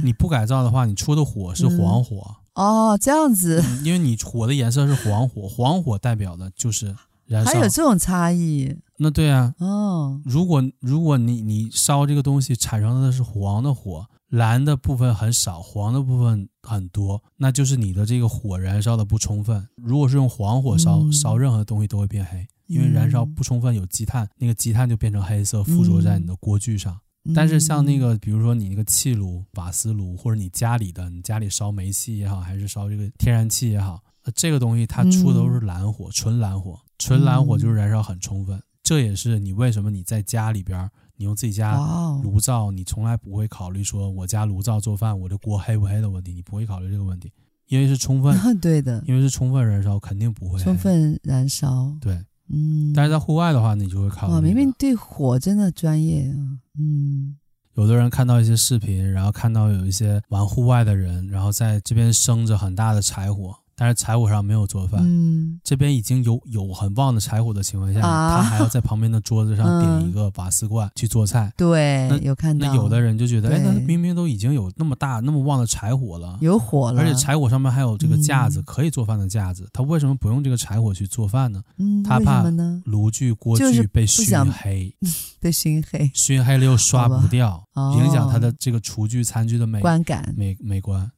[0.03, 6.95] 你不改造的话，你出的火是黄火，哦，这样子，嗯因为你火的颜色是黄火，黄火代表的就是
[7.27, 7.83] 燃烧还有这。
[7.83, 19.67] 种差异那对啊，哦，如果如果你你烧这个东西产生的是黄的火，蓝的部分很少，黄的部分很多，那就是你的这个火燃烧的不充分。
[19.75, 26.93] 如果是用黄火烧，嗯烧任何东西都会变黑，因为燃烧不充分有积碳，那个积碳就变成黑色附着在你的锅具上。
[26.93, 38.61] 嗯但是像那个，比如说你那个气炉、瓦斯炉，或者你家里的，你家里烧煤气也好，还是烧这个天然气也好，呃这个东西它出的都是蓝火，纯蓝火，纯蓝火就是燃烧很充分。
[38.81, 41.75] 这也是你为什么你在家里边，你用自己家
[42.23, 47.31] 炉灶，你从来不会考虑说我家炉灶做饭，我这锅黑不黑的问题，你不会考虑这个问题，
[47.67, 52.23] 因为是充分，哦， 对的，因为是充分燃烧，肯定不会充分燃烧，对。
[52.49, 54.47] 嗯，但是在户外的话，你就会考虑哇，这个。
[54.47, 57.35] 明明对火真的专业啊，嗯。
[57.73, 64.99] 有的人看到一些视频，然后看到有一些玩户外的人，然后在这边生着很大的柴火，但是柴火上没有做饭。
[65.03, 71.53] 嗯，这边已经有有很旺的柴火的情况下，啊他还要在旁边的桌子上点一个瓦斯罐去做菜。
[71.55, 72.67] 对那，有看到。
[72.67, 81.61] 那有的人就觉得，哎，对那明明都已经有那么大那么旺的柴火了，有火了，而且柴火上面还有这个架子，嗯可以做饭的架子，他为什么不用这个柴火去做饭呢？
[81.77, 82.81] 嗯，他怕呢？
[82.85, 84.93] 炉具锅具被熏黑，
[85.39, 91.09] 被熏黑，熏黑了又刷不掉，哦影响他的这个厨具餐具的美观感、美美观。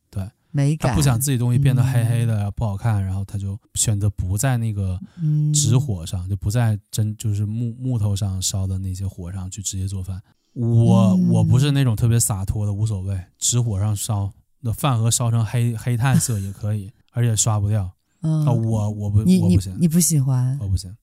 [0.51, 10.21] 对，美感，他不想自己东西变得黑黑的、不好看，然后他就选择不在那个嗯纸火上，就不在真就是木木头上烧的那些火上去直接做饭。
[10.53, 14.31] 我、嗯我不是那种特别洒脱的，无所谓，纸火上烧，
[14.61, 17.91] 那饭盒烧成黑黑炭色也可以，而且刷不掉。
[18.21, 20.93] 嗯啊，我我不我不行，你不喜欢我不行。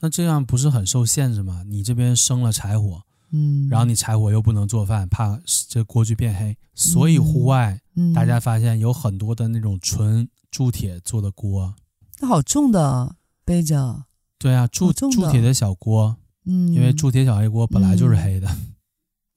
[0.00, 1.62] 那这样不是很受限制吗？
[1.68, 5.38] 你这边生了柴火，嗯，然后你柴火又不能做饭，怕
[5.68, 11.74] 这锅具变黑，所以户外、嗯、大家发现有很多的那种纯铸铁做的锅，
[12.20, 14.04] 那好重的背着。
[14.38, 16.16] 对啊，铸铸铁的小锅，
[16.46, 18.74] 嗯，因为铸铁小黑锅本来就是黑的，嗯、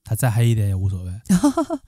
[0.04, 1.12] 它再黑一点也无所谓，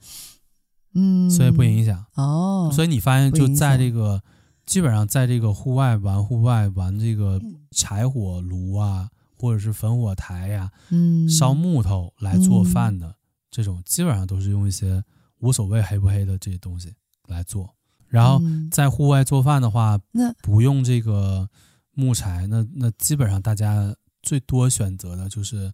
[0.95, 2.69] 嗯，所以不影响哦。
[2.73, 4.21] 所以你发现就在这个。
[4.63, 7.41] 基本上在这个户外玩，户外玩这个
[7.71, 13.15] 柴火炉啊，或者是焚火台呀、啊，嗯，烧木头来做饭的、嗯、
[13.49, 15.03] 这种，基本上都是用一些
[15.41, 16.93] 无所谓黑不黑的这些东西
[17.27, 17.75] 来做。
[18.07, 21.49] 然后在户外做饭的话，那不用这个
[21.93, 25.71] 木柴，那那基本上大家最多选择的就是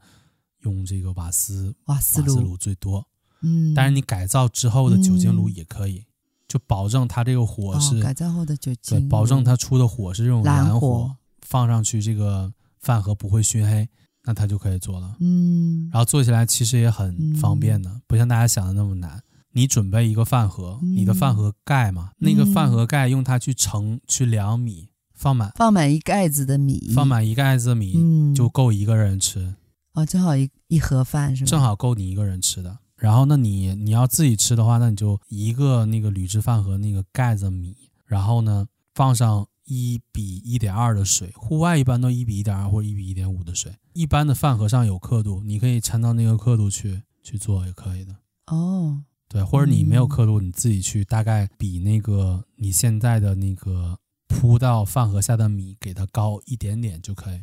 [0.62, 3.08] 用这个瓦斯，瓦斯炉，瓦斯炉最多。
[3.42, 6.00] 嗯，但是你改造之后的酒精炉也可以。
[6.00, 6.04] 嗯
[6.48, 12.50] 就保证它这个火是、哦、改造后的酒精，对，保证它出的火是这种蓝火，火放上去这个
[12.80, 13.86] 饭盒不会熏黑，
[14.24, 15.14] 那它就可以做了。
[15.20, 19.22] 嗯，然后做起来其实也很方便的，嗯、不像大家想的那么难。
[19.54, 29.56] 你准备一个饭盒，嗯、你的饭盒盖嘛，那个饭盒盖用它去盛去量米，放满放满一盖子的米，放满一盖子的米、嗯、就够一个人吃。
[29.94, 31.50] 哦，正好一一盒饭是吧？
[31.50, 32.78] 正好够你一个人吃的。
[32.96, 37.76] 然后，那你你要自己吃的话，那你就一个那个铝制饭盒那个盖子米，
[38.06, 43.72] 然后呢放上一比一点二的水，户外一般都一比一点二或者一比一点五的水。
[43.94, 48.16] 一般的饭盒上有刻度，你可以掺到那个刻度去去做也可以的。
[48.48, 53.98] 哦，对，或者你没有刻度，你自己去大概比那个你现在的那个
[54.28, 57.40] 铺到饭盒下的米给它高一点点就可以。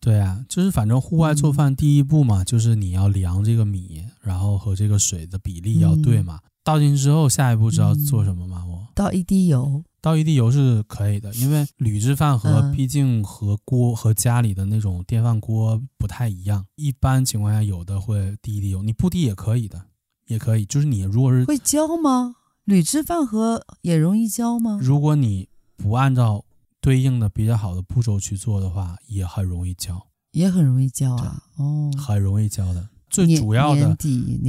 [0.00, 6.40] 对啊，就是反正户外做饭第一步嘛，嗯、就是你要量这个米，然后和这个水的比例要对嘛。
[6.42, 8.64] 嗯、倒进去之后，下一步知道做什么吗？
[8.66, 19.84] 我、嗯、倒一滴油，倒一滴油是可以的，因为铝制饭盒毕竟和锅和家里的那种电饭锅不太一样，一般情况下有的会滴一滴油，你不滴也可以的，
[20.30, 20.64] 也可以。
[20.64, 22.36] 就是你如果是会焦吗？
[22.64, 24.78] 铝制饭盒也容易焦吗？
[24.80, 26.44] 如果你不按照。
[26.82, 31.42] 对应的比较好的步骤去做的话，也很容易焦，也很容易焦啊。
[31.58, 32.88] 哦，很容易焦的。
[33.10, 33.94] 最主要的，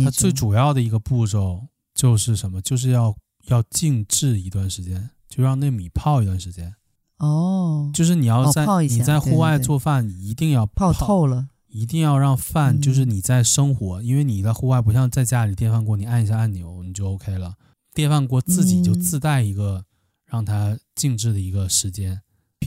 [0.01, 2.61] 它最主要的一个步骤就是什么？
[2.61, 3.13] 就是要
[3.47, 6.73] 要静置一段时间，就让那米泡一段时间。
[7.17, 17.55] 哦，就是你要在、哦、你在户外做饭，你一定要泡，泡透了，一定要让饭就是你在生活，嗯、因为你在户外不像在家里电饭锅，你按一下按钮你就 OK 了。
[17.93, 19.79] 电饭锅自己就自带一个。
[19.79, 19.85] 嗯
[20.31, 22.21] 让它静置的一个时间，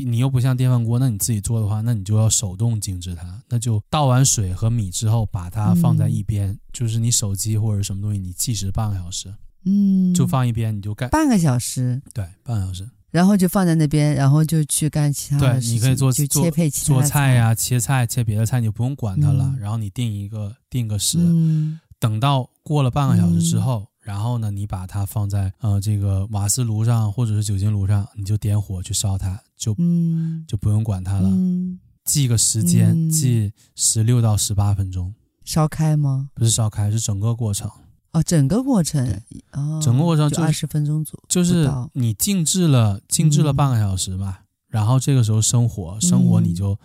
[0.05, 3.43] 你又不像电饭锅，那你自己做的话，那你就要手动静置它。
[3.49, 9.35] 那就倒完水和米之后，把它放在一边，嗯、就是你手机或者什么东西，你计时半个小时，
[9.65, 11.09] 嗯，就放一边，你就盖。
[11.09, 19.45] 半个小时，对，半个小时，然后就放在那边，然后就去干其他的事情，对，你可以做就切配其他做菜呀、啊，切菜切别的菜，你就不用管它了。
[19.55, 23.81] 嗯、然后你定一个定个时，嗯、等到过了半个小时之后。
[23.81, 31.31] 嗯然后呢，你把它放在呃这个瓦斯炉上或者是酒精炉上，你就点火去烧它，就、嗯、就不用管它了。
[31.33, 35.15] 嗯、记个时间，嗯、记十六到十八分钟。
[35.47, 36.29] 烧开吗？
[36.35, 37.71] 不是烧开，是整个过程。
[38.15, 39.21] 哦，整个过程。
[39.53, 41.25] 哦，整个过程就二十分钟左右。
[41.29, 44.39] 就是你静置了，静置了半个小时嘛。
[44.39, 46.79] 嗯、然后这个时候生火，生火你就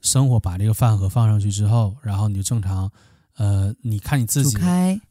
[0.00, 2.90] 生火，把这个饭盒放上去之后，然后你就正常。
[3.36, 4.58] 呃，你看你自己，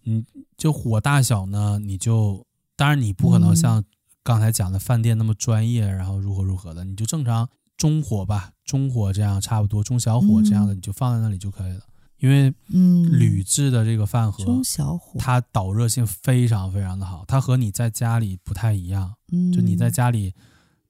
[0.04, 0.24] 你
[0.58, 1.80] 就火大小呢？
[1.80, 2.46] 你就
[2.76, 3.84] 当然你不可能像
[4.22, 7.48] 刚才讲的饭店那么专业，然后如何如何的，你就正常
[7.78, 11.82] 中火吧，中火这样差不多，中小火这样的你就放在那里就可以了。
[12.20, 19.14] 因为嗯，铝制的这个饭盒，中小火，它导热性非常非常的好，它和你在家里不太一样。
[19.32, 20.34] 嗯，就你在家里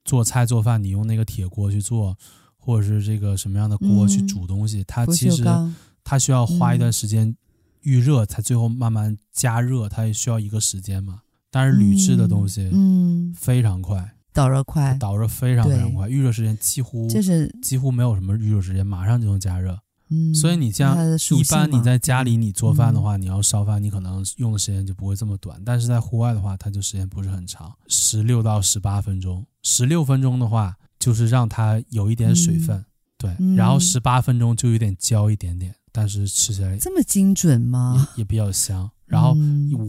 [0.05, 2.17] 做菜做饭，你用那个铁锅去做，
[2.57, 5.43] 或者是这个什么样的锅去煮东西，它其实。
[6.09, 7.35] 它需要花一段时间
[7.81, 11.19] 预热，才最后慢慢加热，它也需要一个时间嘛。
[11.51, 19.77] 但是铝制的东西，嗯，非常快，导热快，导热非常非常快，预热时间几乎就是几乎没有什么预热时间，马上就能加热。
[20.09, 25.61] 嗯，所以你像一般你在家里你做饭的话，你要烧饭，你可能用的时间就不会这么短。
[25.65, 29.45] 但是在户外的话，它就时间不是很长，十六到十八分钟。
[29.63, 32.85] 十六分钟的话，就是让它有一点水分，
[33.17, 35.75] 对，然后十八分钟就有点焦一点点。
[35.91, 38.07] 但是吃起来这么精准吗？
[38.15, 38.89] 也，也比较香。
[39.07, 39.35] 然后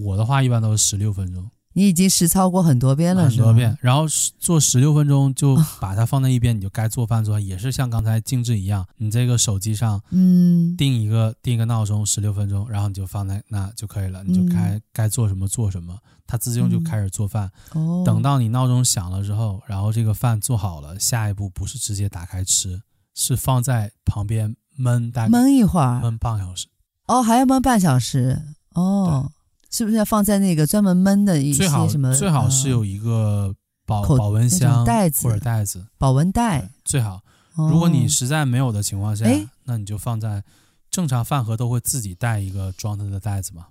[0.05, 1.47] 我的话一般都是十六分钟。
[1.79, 3.79] 你已经实操过很多遍了，很多遍。
[3.81, 4.05] 然后
[4.41, 7.47] 做十六分钟就把它放在一边，你就该做饭做饭。
[7.47, 14.24] 也是像刚才静置一样，你这个手机上嗯定一个定一个闹钟十六分钟，然后你就放在那就可以了。
[14.24, 17.49] 你就该该做什么做什么，它自动就开始做饭。
[17.74, 22.83] 哦等到你闹钟响了之后，然后这个饭做好了，下一步不是直接打开吃。
[23.14, 26.66] 是放在旁边焖大概焖一会儿，焖半小时。
[27.07, 28.43] 哦，还要焖半小时
[28.74, 29.31] 哦，
[29.71, 32.14] 是不是要放在那个专门焖的一些最好什么？
[32.14, 33.55] 最好是有一个
[33.87, 36.71] 保口保温箱袋子或者袋子，保温袋。
[36.85, 37.23] 最好。
[37.57, 40.45] 哦、如果你实在没有的情况下，诶那你就放在
[40.91, 43.66] 正常饭盒都会自己带一个装它的袋子嘛，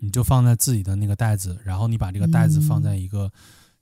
[0.00, 3.30] 你就放在自己的那个袋子，然后你把这个袋子放在一个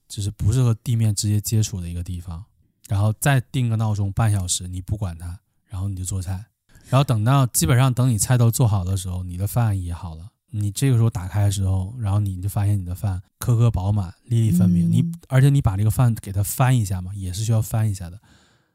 [0.08, 2.44] 就是不是和地面直接接触的一个地方，
[2.86, 6.44] 然后再定个闹钟半小时，你不管它，然后你就做菜。
[6.90, 10.28] 然后等到基本上等你菜都做好的时候，你的饭也好了。
[10.50, 14.88] 你这个时候打开的时候，然后你就发现你的饭颗颗饱满、粒粒分明。
[14.88, 18.18] 嗯、你而且你把这个饭给它翻一下嘛，也是需要翻一下的。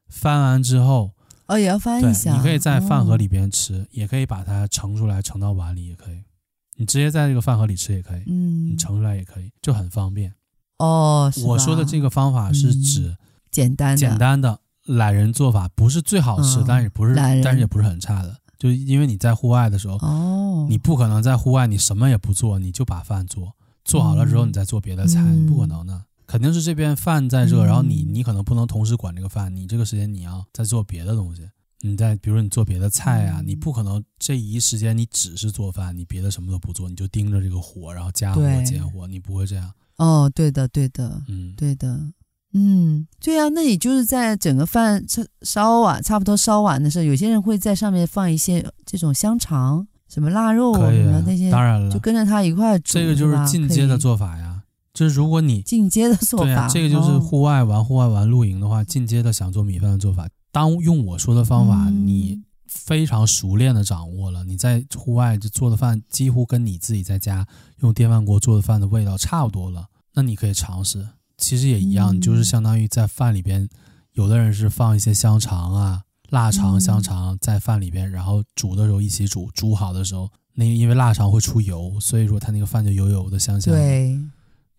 [0.08, 1.12] 翻完之后，
[1.48, 2.32] 哦，也要翻一下。
[2.32, 6.24] 对，你可以在饭盒里边吃，哦、也可以把它盛出来，盛到碗里也可以。
[6.78, 10.34] 你直接在这个饭盒里吃也可以，嗯，你盛出来也可以，就很方便。
[10.78, 13.18] 哦，我说的这个方法是指、嗯、
[13.50, 18.38] 简单简单的懒人做法，不是最好吃，嗯、但是也不是，懒但是也不是很差的。
[18.58, 23.54] 就因为你在户外的时候，哦，你不可能在户外你什么也不做，你就把饭做
[23.84, 26.04] 做好了之后，你再做别的菜，嗯、不可能的。
[26.28, 31.48] 肯定是这边饭在热，嗯、然后你你可能不能同时管这个饭，你这个时间你要再做别的东西。
[31.82, 39.72] 你在比如说你做别的菜啊，嗯、你不可能这一时间你只是做饭，你别的什么都不做，你就盯着这个火，然后加火减火，你不会这样。
[39.98, 42.00] 哦，对的，对的，嗯，对的。
[42.58, 45.04] 嗯，对啊，那你就是在整个饭
[45.42, 52.94] 烧完，差不多烧完的时候，有些人会在上面放一些这种香肠、什么腊肉啊、什么那些，当然了，就跟着它一块煮。
[52.94, 54.62] 这个就是进阶的做法呀，
[54.94, 60.26] 就是如果你 进阶的做法，对啊，这个就是户外玩、哦、户外玩露营的话，进阶的想做米饭的做法。
[60.54, 67.46] 当用我说的方法，嗯、你非常熟练的掌握了，你在户外就做的饭几乎跟你自己在家
[67.82, 71.06] 用电饭锅做的饭的味道差不多了，那你可以尝试。
[71.38, 73.68] 其实也一样，嗯、就是相当于在饭里边，
[74.14, 83.80] 有的人是放一些香肠啊、腊肠、香肠在饭里边，嗯、然后煮的时候一起煮，煮好的时候，那因为腊肠会出油，所以说它那个饭就油油的香香的。
[83.80, 84.20] 对，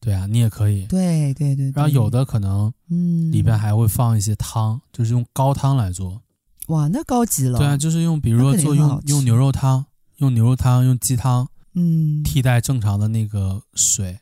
[0.01, 0.87] 对啊，你也可以。
[0.87, 1.71] 对对对。
[1.75, 6.23] 然后有的可能，嗯，里边还会放一些汤，就是用高汤来做。
[6.69, 7.59] 哇，那高级了。
[7.59, 9.87] 对啊，就是用，比如说做用用牛肉汤，
[10.17, 14.19] 用牛肉汤，用鸡汤，嗯，替代正常的那个水。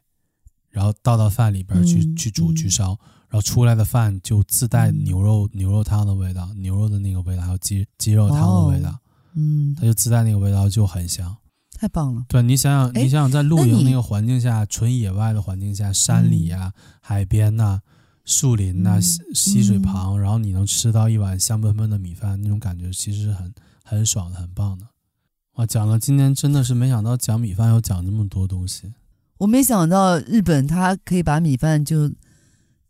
[0.75, 2.89] 然后倒到饭里边去、嗯、去煮去烧，
[3.29, 9.01] 然后出来的饭就自带牛肉、嗯、牛肉汤的味道，牛肉的那个味道，还有鸡鸡肉汤的味道，哦、
[9.35, 11.37] 嗯，它就自带那个味道就很香，
[11.79, 12.25] 太棒了。
[12.29, 17.83] 对，你想想，你想想在露营那个环境下，纯野外的环境下，山里呀、海边呐、啊、
[18.25, 23.55] 树林呐、啊、溪、嗯、溪水旁，然后你能吃到一碗香喷喷的米饭，那种感觉其实是很
[23.85, 24.87] 很爽的，很棒的。
[25.55, 28.93] 哇，讲了今天真的是没想到讲米饭要讲这么多东西。
[29.39, 32.11] 我没想到日本它可以把米饭就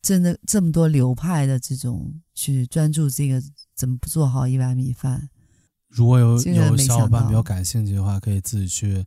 [0.02, 3.42] 真的这么多流派的这种去专注这个
[3.74, 5.28] 怎么不做好一碗米饭。
[5.88, 9.04] 如果有有小伙伴比较感兴趣的话，可以自己去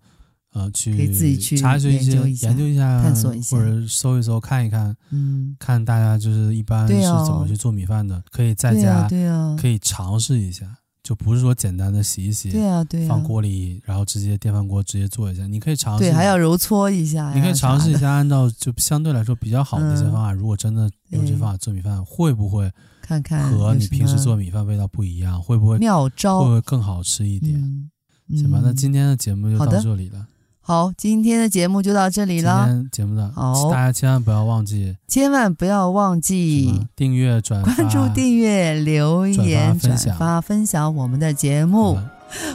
[0.54, 2.12] 呃去可以自己去查询一些
[2.48, 10.78] 研究一下探索一下或者搜一搜看一看，嗯，看大家就是一般是怎么去做米饭的，哦、可以在家对啊可以尝试一下。
[11.08, 15.48] 就不是说简单的洗一洗，对啊，对啊，放锅里，然后直接电饭锅直接做一下。
[15.48, 17.34] 你可以尝试，对，还要揉搓一下。
[17.34, 20.34] 你可以尝试一下，按照就相对来说比较好的一些方法。
[20.34, 22.70] 嗯、如果真的用这方法做米饭，会不会
[23.02, 25.42] 看看和你平时做米饭味道不一样？
[25.42, 26.42] 会不会妙招？
[26.42, 27.90] 会不会更好吃一点？
[28.32, 30.28] 行吧，那今天的节目就到这里了。
[30.68, 32.66] 好，今天的节目就到这里了。
[32.66, 41.98] 今天节目的，好，大家千万不要忘记，千万不要忘记订阅、转发、关注、订阅、留言、转发、分享，我们的节目。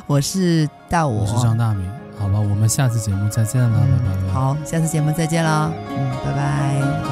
[0.07, 1.91] 我是大我，我是张大明。
[2.19, 4.33] 好了，我们下次节目再见了，拜拜。
[4.35, 7.12] 好，下次节目再见了，嗯，拜拜。